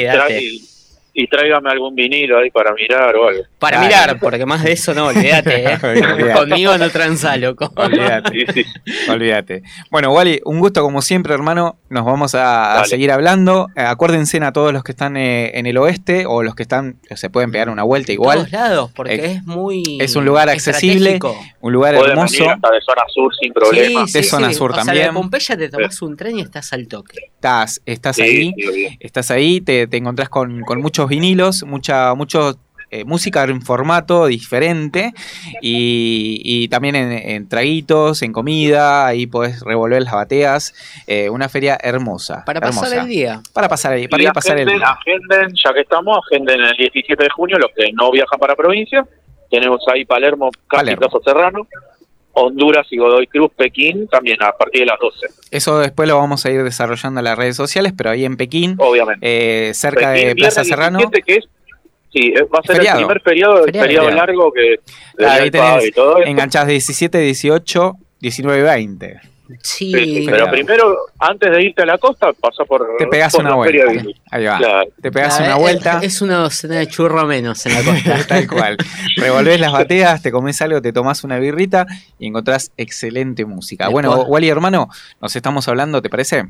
Y 1.15 1.27
tráigame 1.27 1.69
algún 1.69 1.93
vinilo 1.93 2.39
ahí 2.39 2.49
para 2.49 2.73
mirar 2.73 3.15
o 3.15 3.27
algo. 3.27 3.43
Para 3.59 3.77
Dale. 3.77 3.87
mirar, 3.87 4.19
porque 4.19 4.45
más 4.47 4.63
de 4.63 4.71
eso 4.71 4.95
no, 4.95 5.05
olvídate, 5.07 5.63
¿eh? 5.73 5.77
Olvídate. 5.83 6.33
Conmigo 6.33 6.77
no 6.77 6.89
transa, 6.89 7.37
loco. 7.37 7.71
Olvídate. 7.75 8.31
Sí, 8.53 8.63
sí. 8.63 8.65
Olvídate. 9.11 9.61
Bueno, 9.91 10.11
Wally, 10.11 10.41
un 10.45 10.59
gusto 10.59 10.81
como 10.81 11.03
siempre, 11.03 11.33
hermano. 11.35 11.77
Nos 11.89 12.03
vamos 12.05 12.33
a, 12.35 12.83
seguir 12.85 13.11
hablando. 13.11 13.67
Eh, 13.75 13.81
acuérdense 13.81 14.37
a 14.43 14.51
todos 14.51 14.73
los 14.73 14.83
que 14.83 14.91
están 14.93 15.15
eh, 15.15 15.51
en 15.59 15.67
el 15.67 15.77
oeste 15.77 16.25
o 16.25 16.41
los 16.41 16.55
que 16.55 16.63
están, 16.63 16.95
se 17.15 17.29
pueden 17.29 17.51
pegar 17.51 17.69
una 17.69 17.83
vuelta 17.83 18.11
igual. 18.11 18.39
todos 18.39 18.51
lados, 18.51 18.91
porque 18.95 19.13
Eh, 19.13 19.31
es 19.33 19.43
muy. 19.45 19.99
es 20.01 20.15
un 20.15 20.25
lugar 20.25 20.49
accesible. 20.49 21.19
Un 21.63 21.71
lugar 21.73 21.95
hermoso. 21.95 22.37
venir 22.39 22.51
hasta 22.51 22.71
de 22.71 22.81
zona 22.81 23.01
sur 23.07 23.33
sin 23.39 23.53
problema. 23.53 24.05
De 24.11 24.23
zona 24.23 24.51
sur 24.53 24.71
O 24.71 24.73
sea, 24.75 24.83
también. 24.83 25.07
de 25.07 25.13
Pompeya 25.13 25.57
te 25.57 25.69
tomás 25.69 26.01
un 26.01 26.17
tren 26.17 26.37
y 26.37 26.41
estás 26.41 26.73
al 26.73 26.87
toque. 26.89 27.17
Estás, 27.35 27.81
estás 27.85 28.15
Sí, 28.17 28.21
ahí. 28.21 28.53
sí. 28.57 28.97
Estás 28.99 29.31
ahí, 29.31 29.61
te, 29.61 29.87
te 29.87 29.97
encontrás 29.97 30.27
con, 30.29 30.61
con 30.61 30.81
muchos 30.81 31.07
vinilos, 31.07 31.63
mucha, 31.63 32.13
mucho 32.15 32.57
eh, 32.91 33.05
música 33.05 33.43
en 33.45 33.61
formato 33.61 34.25
diferente 34.27 35.13
y, 35.61 36.41
y 36.43 36.67
también 36.67 36.95
en, 36.95 37.11
en 37.13 37.47
traguitos, 37.49 38.21
en 38.23 38.33
comida, 38.33 39.07
ahí 39.07 39.25
podés 39.25 39.61
revolver 39.61 40.03
las 40.03 40.13
bateas. 40.13 40.73
eh, 41.07 41.29
una 41.29 41.47
feria 41.49 41.77
hermosa. 41.81 42.43
Para 42.45 42.59
pasar 42.59 42.93
el 42.99 43.07
día. 43.07 43.41
Para 43.53 43.69
pasar 43.69 43.93
el, 43.93 44.09
para 44.09 44.21
Y 44.21 44.25
ir 44.25 44.29
a 44.29 44.33
pasar 44.33 44.59
el 44.59 44.67
día. 44.67 44.85
agenden, 44.85 45.55
ya 45.63 45.73
que 45.73 45.79
estamos, 45.81 46.19
agenden 46.29 46.59
el 46.61 46.75
17 46.77 47.23
de 47.23 47.29
junio 47.29 47.57
los 47.57 47.71
que 47.75 47.91
no 47.93 48.11
viajan 48.11 48.37
para 48.37 48.55
provincia. 48.55 49.05
Tenemos 49.53 49.81
ahí 49.87 50.03
Palermo, 50.03 50.49
casi 50.67 50.83
Palermo. 50.85 50.99
Plaza 51.09 51.17
Serrano, 51.23 51.67
Honduras 52.33 52.87
y 52.89 52.97
Godoy 52.97 53.27
Cruz, 53.27 53.51
Pekín, 53.55 54.07
también 54.07 54.41
a 54.41 54.51
partir 54.53 54.81
de 54.81 54.87
las 54.87 54.99
12, 54.99 55.27
Eso 55.51 55.77
después 55.77 56.09
lo 56.09 56.17
vamos 56.17 56.43
a 56.45 56.49
ir 56.49 56.63
desarrollando 56.63 57.19
en 57.19 57.25
las 57.25 57.37
redes 57.37 57.55
sociales, 57.55 57.93
pero 57.95 58.09
ahí 58.09 58.25
en 58.25 58.35
Pekín, 58.37 58.75
obviamente. 58.79 59.19
eh, 59.69 59.73
cerca 59.75 60.13
Pekín, 60.13 60.27
de 60.29 60.35
Plaza 60.35 60.63
Serrano. 60.63 60.97
17, 60.97 61.21
que 61.21 61.35
es, 61.35 61.45
sí, 62.11 62.33
eh, 62.35 62.41
va 62.51 62.59
a 62.59 62.63
ser 62.63 62.77
Feriado. 62.77 62.99
el 62.99 63.05
primer 63.05 63.21
feriado, 63.21 63.63
Feriado. 63.65 63.85
feriado, 63.87 64.09
largo 64.09 64.51
que 64.51 64.75
Claro, 65.15 65.43
ahí 65.43 65.51
tenés 65.51 65.85
y 65.85 65.91
todo 65.91 66.17
eso. 66.17 66.27
enganchadas 66.27 66.69
17, 66.69 67.19
18, 67.19 67.93
19 68.19 68.59
y 68.59 68.63
20. 68.63 69.21
Sí, 69.61 69.91
Sí, 69.91 69.91
sí, 69.91 70.25
feriado. 70.25 70.31
pero 70.31 70.51
primero, 70.51 70.95
antes 71.19 71.51
de 71.51 71.63
irte 71.63 71.81
a 71.83 71.85
la 71.85 71.97
costa, 71.97 72.31
pasa 72.33 72.63
por, 72.65 72.87
Te 72.97 73.07
pegás 73.07 73.33
por 73.33 73.43
una 73.45 73.55
vuelta. 73.55 73.71
Feria 73.77 73.91
de 73.91 73.97
Vinil. 73.99 74.21
Ahí 74.31 74.45
va. 74.45 74.57
Claro. 74.57 74.89
Te 75.01 75.11
pegás 75.11 75.39
Ah, 75.39 75.43
una 75.43 75.55
vuelta. 75.55 75.99
Es 76.01 76.21
una 76.21 76.37
docena 76.37 76.75
de 76.75 76.87
churro 76.87 77.25
menos 77.25 77.65
en 77.65 77.73
la 77.73 77.83
costa. 77.83 78.17
Tal 78.27 78.47
cual. 78.47 78.77
Revolvés 79.17 79.59
las 79.59 79.71
bateas, 79.73 80.21
te 80.21 80.31
comes 80.31 80.61
algo, 80.61 80.81
te 80.81 80.93
tomás 80.93 81.23
una 81.23 81.37
birrita 81.39 81.85
y 82.19 82.27
encontrás 82.27 82.71
excelente 82.77 83.45
música. 83.45 83.85
Después- 83.87 84.05
Bueno, 84.07 84.23
Wally, 84.23 84.49
hermano, 84.49 84.87
nos 85.21 85.35
estamos 85.35 85.67
hablando, 85.67 86.01
¿te 86.01 86.09
parece? 86.09 86.45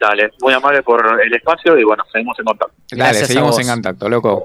Dale, 0.00 0.30
muy 0.40 0.52
amable 0.52 0.82
por 0.82 1.20
el 1.24 1.32
espacio 1.32 1.78
y 1.78 1.84
bueno, 1.84 2.02
seguimos 2.12 2.36
en 2.38 2.44
contacto. 2.44 2.74
Dale, 2.90 3.02
Gracias 3.04 3.28
seguimos 3.28 3.58
en 3.60 3.66
contacto, 3.68 4.08
loco. 4.08 4.44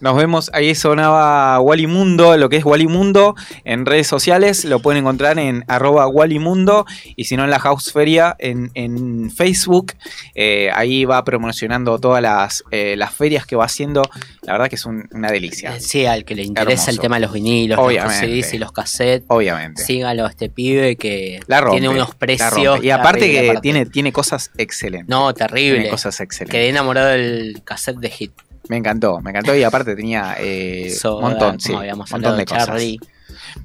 Nos 0.00 0.16
vemos, 0.16 0.48
ahí 0.52 0.76
sonaba 0.76 1.58
Wally 1.60 1.88
Mundo, 1.88 2.36
lo 2.36 2.48
que 2.48 2.56
es 2.58 2.64
Wally 2.64 2.86
Mundo 2.86 3.34
en 3.64 3.84
redes 3.84 4.06
sociales, 4.06 4.64
lo 4.64 4.78
pueden 4.80 5.00
encontrar 5.00 5.38
en 5.40 5.64
arroba 5.66 6.06
Wally 6.06 6.38
Mundo 6.38 6.86
y 7.16 7.24
si 7.24 7.36
no 7.36 7.42
en 7.42 7.50
la 7.50 7.58
House 7.58 7.92
Feria 7.92 8.36
en, 8.38 8.70
en 8.74 9.30
Facebook, 9.32 9.94
eh, 10.36 10.70
ahí 10.72 11.04
va 11.04 11.24
promocionando 11.24 11.98
todas 11.98 12.22
las, 12.22 12.62
eh, 12.70 12.94
las 12.96 13.12
ferias 13.12 13.44
que 13.44 13.56
va 13.56 13.64
haciendo, 13.64 14.02
la 14.42 14.52
verdad 14.52 14.68
que 14.68 14.76
es 14.76 14.84
un- 14.86 15.08
una 15.10 15.32
delicia, 15.32 15.80
Sí, 15.80 16.06
al 16.06 16.24
que 16.24 16.36
le 16.36 16.44
interesa 16.44 16.92
el 16.92 17.00
tema 17.00 17.16
de 17.16 17.22
los 17.22 17.32
vinilos, 17.32 17.78
Obviamente. 17.80 18.26
los 18.28 18.30
CDs 18.44 18.54
y 18.54 18.58
los 18.58 18.70
cassettes. 18.70 19.24
obviamente. 19.28 19.82
Sígalo 19.82 20.26
a 20.26 20.28
este 20.28 20.48
pibe 20.48 20.94
que 20.94 21.40
La 21.48 21.60
rompe, 21.60 21.80
tiene 21.80 21.88
unos 21.92 22.14
precios. 22.14 22.84
Y 22.84 22.90
aparte 22.90 23.30
que 23.32 23.40
aparte. 23.50 23.62
Tiene, 23.62 23.84
tiene 23.86 24.12
cosas 24.12 24.52
excelentes. 24.58 25.08
No, 25.08 25.34
Tiene 25.34 25.48
terrible. 25.48 25.88
cosas 25.90 26.20
excelentes. 26.20 26.52
Quedé 26.52 26.68
enamorado 26.68 27.08
del 27.08 27.62
cassette 27.64 27.96
de 27.98 28.10
Hit. 28.10 28.32
Me 28.68 28.76
encantó, 28.76 29.20
me 29.20 29.30
encantó 29.30 29.54
y 29.56 29.62
aparte 29.62 29.96
tenía 29.96 30.36
eh, 30.38 30.94
un 31.04 31.20
montón, 31.20 31.58
como 31.58 31.60
sí, 31.60 31.72
montón 31.72 32.32
de 32.32 32.36
de 32.38 32.44
cosas. 32.44 32.66
Charlie. 32.66 32.98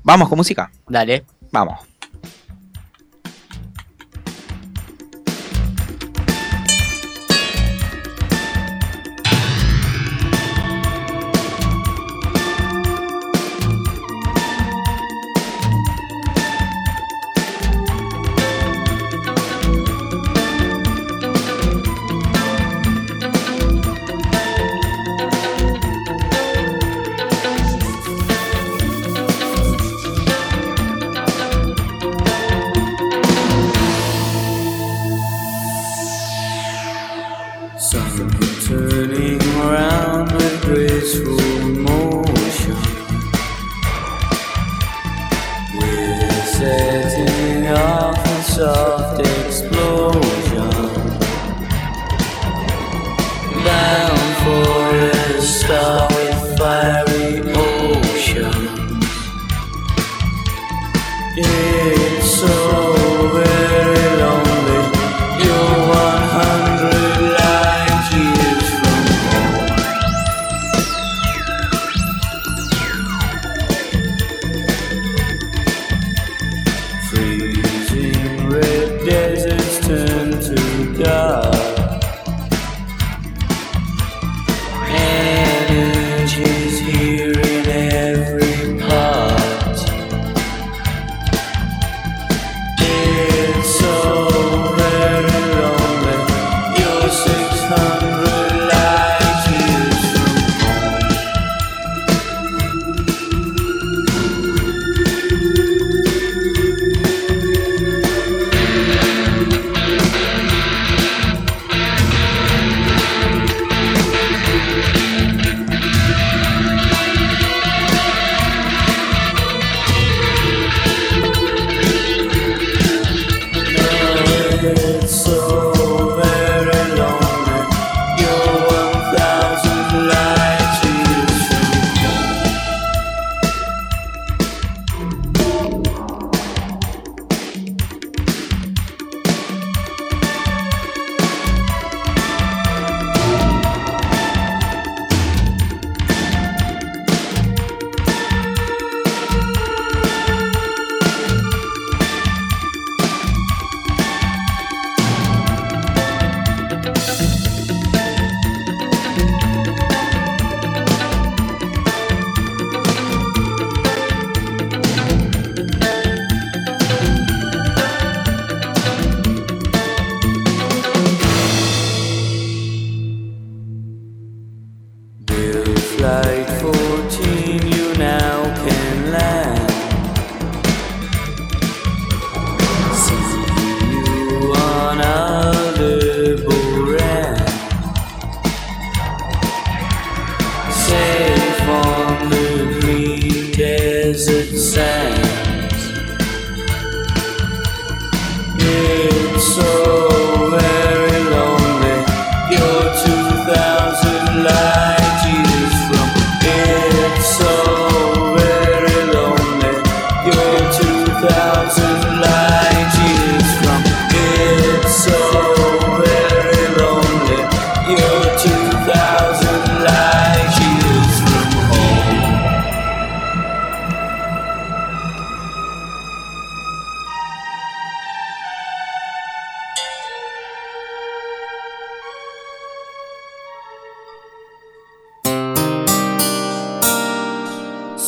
Vamos 0.04 0.30
con 0.30 0.38
música, 0.38 0.72
Dale. 0.88 1.26
vamos. 1.52 1.80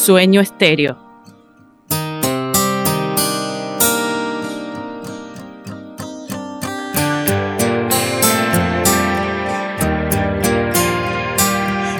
Sueño 0.05 0.39
Estéreo. 0.39 0.95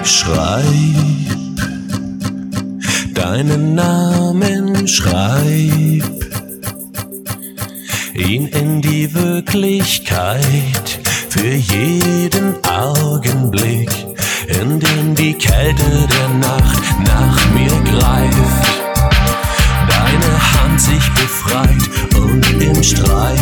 Schreib 0.04 0.62
deinen 3.12 3.74
Namen, 3.74 4.86
schreib 4.86 6.04
ihn 8.14 8.46
in 8.46 8.82
die 8.82 9.12
Wirklichkeit 9.12 11.00
für 11.28 11.54
jeden 11.54 12.54
Augenblick 12.64 13.90
in 14.48 14.78
dem 14.78 15.14
die 15.14 15.34
Kälte 15.34 16.06
der 16.06 16.28
Nacht 16.38 16.82
nach 17.04 17.38
mir 17.52 17.70
greift. 17.90 18.82
Deine 19.88 20.52
Hand 20.52 20.80
sich 20.80 21.10
befreit 21.14 22.16
und 22.16 22.62
im 22.62 22.82
Streit 22.82 23.38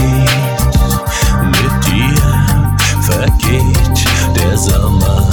mit 1.44 1.86
dir 1.86 2.76
vergeht 3.02 4.04
der 4.36 4.56
Sommer. 4.56 5.30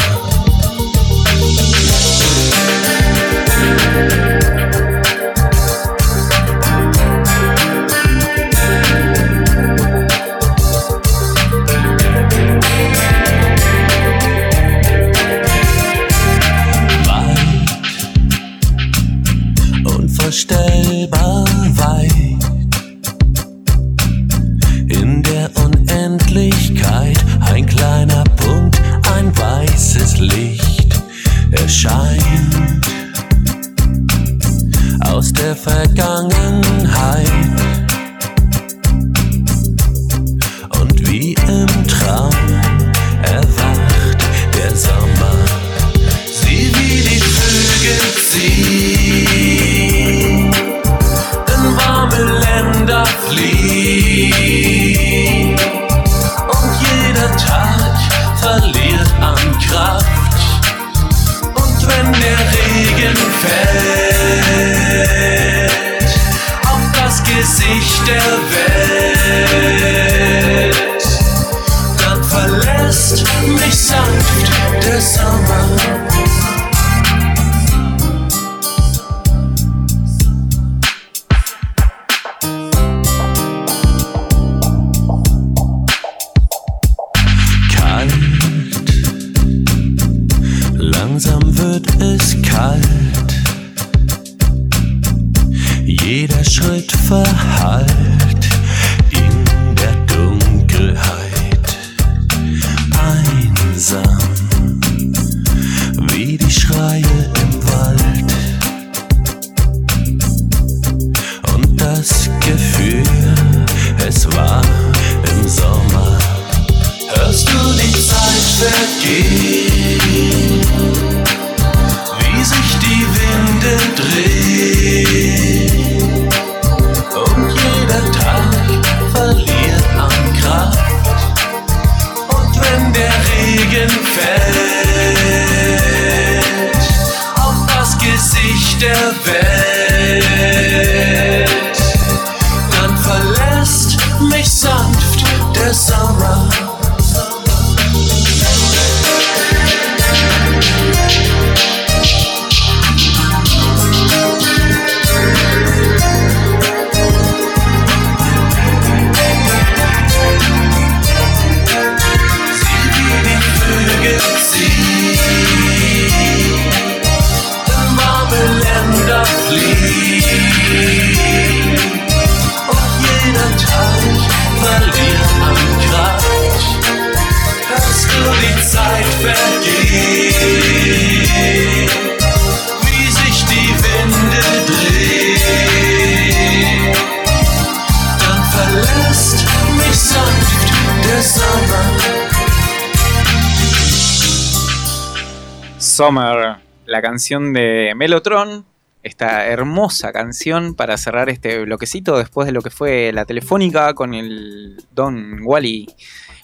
canción 197.01 197.53
de 197.53 197.93
Melotron, 197.95 198.65
esta 199.03 199.47
hermosa 199.47 200.11
canción 200.11 200.75
para 200.75 200.97
cerrar 200.97 201.29
este 201.29 201.63
bloquecito 201.63 202.17
después 202.17 202.45
de 202.45 202.51
lo 202.51 202.61
que 202.61 202.69
fue 202.69 203.11
la 203.11 203.25
telefónica 203.25 203.93
con 203.93 204.13
el 204.13 204.83
Don 204.91 205.39
Wally. 205.43 205.87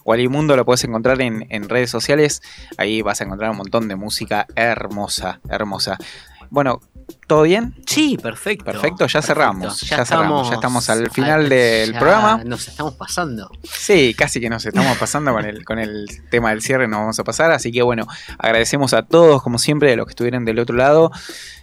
Wally 0.05 0.27
Mundo 0.27 0.55
lo 0.55 0.65
puedes 0.65 0.83
encontrar 0.83 1.21
en, 1.21 1.45
en 1.49 1.69
redes 1.69 1.89
sociales. 1.89 2.41
Ahí 2.77 3.01
vas 3.01 3.21
a 3.21 3.25
encontrar 3.25 3.51
un 3.51 3.57
montón 3.57 3.87
de 3.87 3.95
música 3.95 4.47
hermosa, 4.55 5.41
hermosa. 5.49 5.97
Bueno, 6.49 6.81
¿todo 7.27 7.43
bien? 7.43 7.75
Sí, 7.85 8.17
perfecto. 8.17 8.65
Perfecto, 8.65 9.07
ya 9.07 9.21
cerramos, 9.21 9.81
ya 9.81 10.05
cerramos, 10.05 10.49
estamos 10.49 10.49
ya 10.49 10.55
estamos 10.55 10.89
al 10.89 11.11
final 11.11 11.49
del 11.49 11.93
ya 11.93 11.99
programa. 11.99 12.43
Nos 12.43 12.67
estamos 12.67 12.93
pasando. 12.95 13.49
Sí, 13.63 14.13
casi 14.13 14.39
que 14.39 14.49
nos 14.49 14.65
estamos 14.65 14.97
pasando 14.97 15.31
con 15.33 15.45
el, 15.45 15.65
con 15.65 15.79
el 15.79 16.07
tema 16.29 16.49
del 16.51 16.61
cierre, 16.61 16.87
nos 16.87 16.99
vamos 16.99 17.19
a 17.19 17.23
pasar. 17.23 17.51
Así 17.51 17.71
que 17.71 17.81
bueno, 17.81 18.07
agradecemos 18.37 18.93
a 18.93 19.03
todos, 19.03 19.41
como 19.41 19.57
siempre, 19.57 19.93
a 19.93 19.95
los 19.95 20.05
que 20.05 20.11
estuvieron 20.11 20.45
del 20.45 20.59
otro 20.59 20.75
lado. 20.75 21.11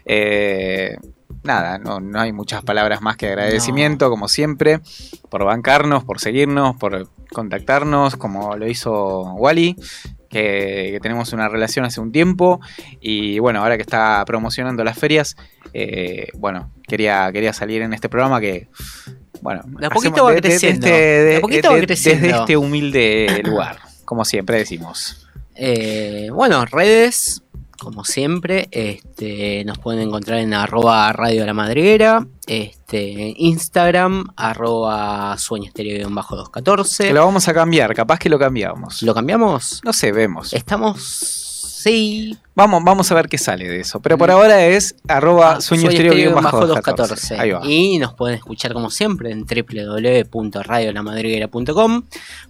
Eh, 0.05 0.97
nada, 1.43 1.79
no, 1.79 2.01
no 2.01 2.21
hay 2.21 2.33
muchas 2.33 2.63
palabras 2.63 3.01
más 3.01 3.17
que 3.17 3.29
agradecimiento, 3.29 4.11
como 4.11 4.29
siempre, 4.29 4.81
por 5.31 5.45
bancarnos, 5.45 6.05
por 6.05 6.21
seguirnos, 6.21 6.77
por 6.77 7.09
contactarnos, 7.33 8.17
como 8.17 8.57
lo 8.57 8.67
hizo 8.69 9.23
Wally. 9.35 9.77
Que, 10.35 10.89
que 10.91 10.99
tenemos 11.01 11.33
una 11.33 11.49
relación 11.49 11.85
hace 11.85 12.01
un 12.01 12.11
tiempo 12.11 12.61
y 13.01 13.39
bueno, 13.39 13.61
ahora 13.61 13.77
que 13.77 13.83
está 13.83 14.25
promocionando 14.27 14.83
las 14.83 14.99
ferias, 14.99 15.37
eh, 15.73 16.27
bueno, 16.35 16.73
quería, 16.89 17.31
quería 17.33 17.53
salir 17.53 17.83
en 17.83 17.93
este 17.93 18.09
programa 18.09 18.41
que, 18.41 18.67
bueno, 19.43 19.63
De 19.79 19.87
a 19.87 19.91
poquito 19.91 20.25
va 20.25 20.35
creciendo. 20.35 20.87
Desde 20.87 22.31
este 22.41 22.57
humilde 22.57 23.43
lugar, 23.45 23.79
como 24.05 24.25
siempre 24.25 24.59
decimos. 24.59 25.29
Eh, 25.55 26.31
bueno, 26.33 26.65
redes, 26.65 27.43
como 27.79 28.05
siempre, 28.05 28.69
este, 28.73 29.65
nos 29.65 29.79
pueden 29.79 30.01
encontrar 30.01 30.41
en 30.41 30.53
arroba 30.53 31.13
radio 31.13 31.47
la 31.47 31.55
madriguera, 31.55 32.27
este, 32.49 32.84
Instagram, 33.01 34.27
arroba 34.37 35.35
estéreo 35.35 36.09
214. 36.09 37.09
Que 37.09 37.15
lo 37.15 37.25
vamos 37.25 37.49
a 37.49 37.55
cambiar, 37.55 37.95
capaz 37.95 38.19
que 38.19 38.29
lo 38.29 38.39
cambiamos. 38.39 39.03
¿Lo 39.03 39.15
cambiamos? 39.15 39.81
No 39.85 39.93
sé, 39.93 40.13
vemos. 40.13 40.53
Estamos... 40.53 41.45
Sí, 41.85 42.37
Vamos, 42.55 42.83
vamos 42.85 43.11
a 43.11 43.15
ver 43.15 43.29
qué 43.29 43.37
sale 43.37 43.69
de 43.69 43.81
eso. 43.81 44.01
Pero 44.01 44.17
por 44.17 44.31
ahora 44.31 44.65
es 44.65 44.95
arroba 45.09 45.57
Ah, 45.57 45.61
sueño 45.61 45.91
bajo 46.35 46.43
bajo 46.43 46.67
214. 46.67 47.35
214. 47.35 47.39
Ahí 47.39 47.51
va. 47.51 47.61
Y 47.67 47.99
nos 47.99 48.15
pueden 48.15 48.37
escuchar 48.37 48.73
como 48.73 48.89
siempre 48.91 49.33
en 49.33 49.45
www.radiolamadriguera.com. 49.45 52.03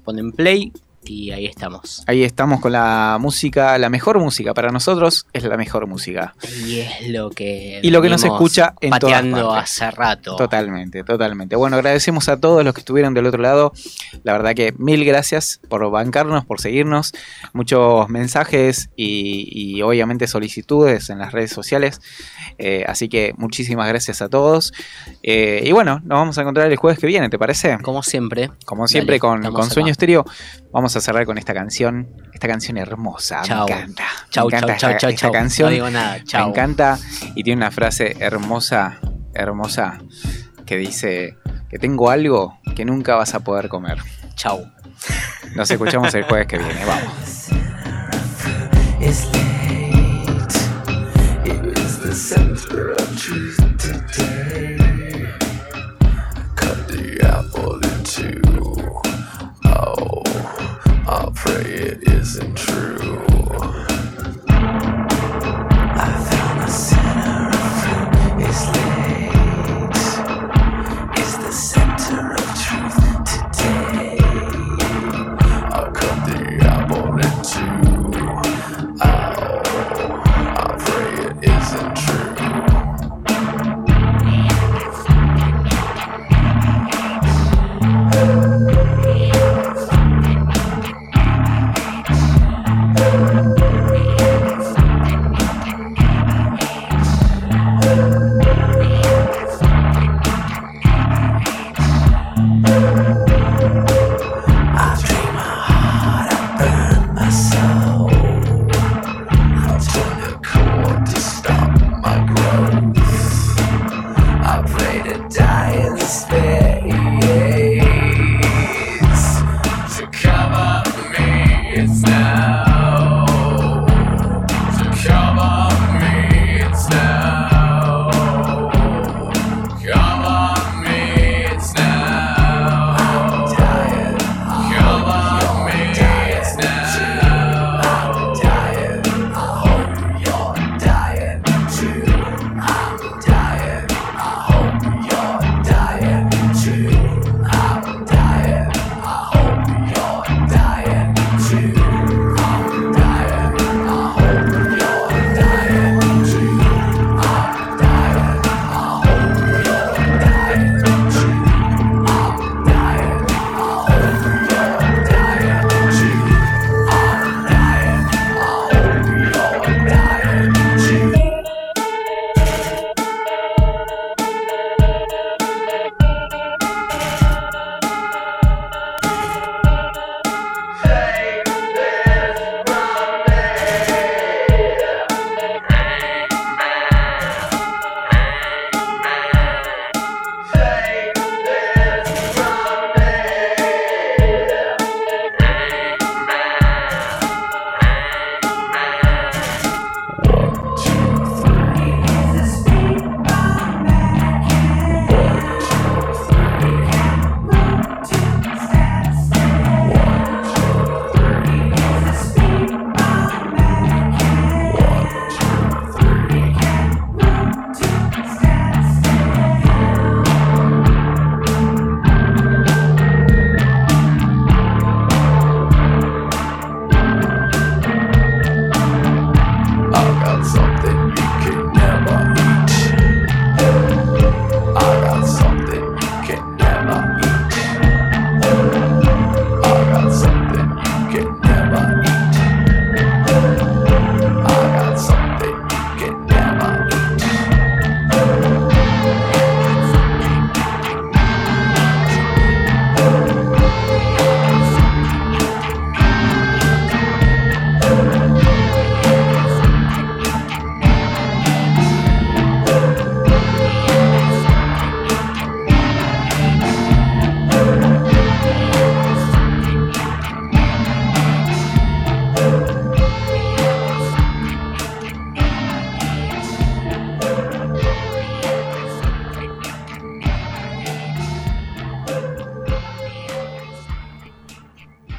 Ponen 0.05 0.31
play 0.33 0.73
y 1.07 1.31
ahí 1.31 1.47
estamos. 1.47 2.03
Ahí 2.07 2.23
estamos 2.23 2.61
con 2.61 2.73
la 2.73 3.19
música, 3.21 3.77
la 3.79 3.91
mejor 3.91 4.19
música. 4.19 4.55
Para 4.55 4.71
nosotros 4.71 5.27
es 5.33 5.45
la 5.45 5.57
mejor 5.57 5.87
música. 5.87 6.35
Y 6.67 6.81
es 6.81 7.09
lo 7.09 7.31
que. 7.31 7.81
Y 7.83 7.91
lo 7.91 8.03
que 8.03 8.09
nos 8.09 8.25
escucha 8.25 8.75
en 8.81 8.91
todas 8.91 9.01
pateando 9.01 9.49
partes. 9.49 9.73
hace 9.73 9.91
rato. 9.91 10.37
Totalmente, 10.37 11.05
totalmente. 11.05 11.57
Bueno, 11.57 11.77
agradecemos 11.77 12.29
a 12.29 12.39
todos 12.39 12.65
los 12.65 12.75
que 12.75 12.81
estuvieron 12.81 13.15
del 13.15 13.27
otro 13.27 13.43
lado. 13.43 13.73
La 14.23 14.33
verdad 14.33 14.55
que 14.55 14.75
mil 14.79 15.05
gracias 15.05 15.61
por 15.69 15.89
bancarnos, 15.91 16.45
por 16.45 16.61
seguirnos. 16.61 17.13
Muchos 17.53 18.09
mensajes 18.09 18.91
y, 18.97 19.49
y 19.51 19.83
obviamente 19.83 20.27
solicitudes 20.27 21.11
en 21.11 21.19
las 21.19 21.33
redes 21.33 21.51
sociales. 21.51 22.01
Eh, 22.59 22.85
así 22.87 23.09
que 23.09 23.35
muchísimas 23.37 23.89
gracias 23.89 24.23
a 24.23 24.29
todos. 24.29 24.73
Eh, 25.23 25.63
y 25.65 25.73
bueno, 25.73 26.01
nos 26.05 26.19
vamos 26.19 26.39
a 26.39 26.43
encontrar 26.43 26.71
el 26.71 26.77
jueves 26.77 26.99
que 26.99 27.07
viene, 27.07 27.29
¿te 27.29 27.39
parece? 27.39 27.79
Como 27.83 28.03
siempre. 28.03 28.51
Como 28.65 28.87
siempre 28.89 29.19
Dale, 29.19 29.43
con, 29.43 29.53
con. 29.53 29.71
Sueño 29.71 29.91
Estéreo, 29.91 30.25
vamos 30.73 30.94
a 30.94 30.94
cerrar 31.01 31.27
con 31.27 31.39
esta 31.39 31.55
canción, 31.55 32.09
esta 32.33 32.47
canción 32.49 32.77
hermosa, 32.79 33.43
Chau. 33.43 33.67
me 33.69 33.75
encanta. 33.75 34.05
Chau, 34.31 34.47
me 34.47 34.51
chau, 34.53 34.59
encanta 34.59 34.77
chau, 34.77 34.91
esta, 34.91 34.99
chau, 35.01 35.11
esta 35.11 35.21
chau. 35.27 35.33
canción, 35.33 35.69
No 35.69 35.73
digo 35.75 35.91
nada. 35.91 36.25
Chau. 36.25 36.43
me 36.45 36.51
encanta 36.51 36.99
y 37.35 37.43
tiene 37.43 37.59
una 37.59 37.71
frase 37.71 38.17
hermosa, 38.21 38.99
hermosa 39.35 39.99
que 40.67 40.77
dice 40.77 41.37
que 41.69 41.79
tengo 41.79 42.11
algo 42.11 42.59
que 42.75 42.85
nunca 42.85 43.15
vas 43.17 43.35
a 43.35 43.41
poder 43.41 43.69
comer. 43.69 43.99
Chau. 44.35 44.71
Nos 45.55 45.71
escuchamos 45.71 46.13
el 46.15 46.25
jueves 46.25 46.47
que 46.47 46.59
viene, 46.59 46.85
vamos. 46.85 47.51
The 56.87 57.21
apple 57.23 57.81
in 57.83 58.05
two. 58.05 58.41
Oh, 59.67 60.23
I 61.07 61.31
pray 61.35 61.65
it 61.65 62.09
isn't 62.09 62.57
true. 62.57 63.94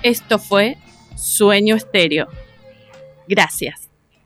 Esto 0.06 0.38
fue 0.38 0.78
Sueño 1.16 1.76
Estéreo. 1.76 2.28
Gracias. 3.28 3.85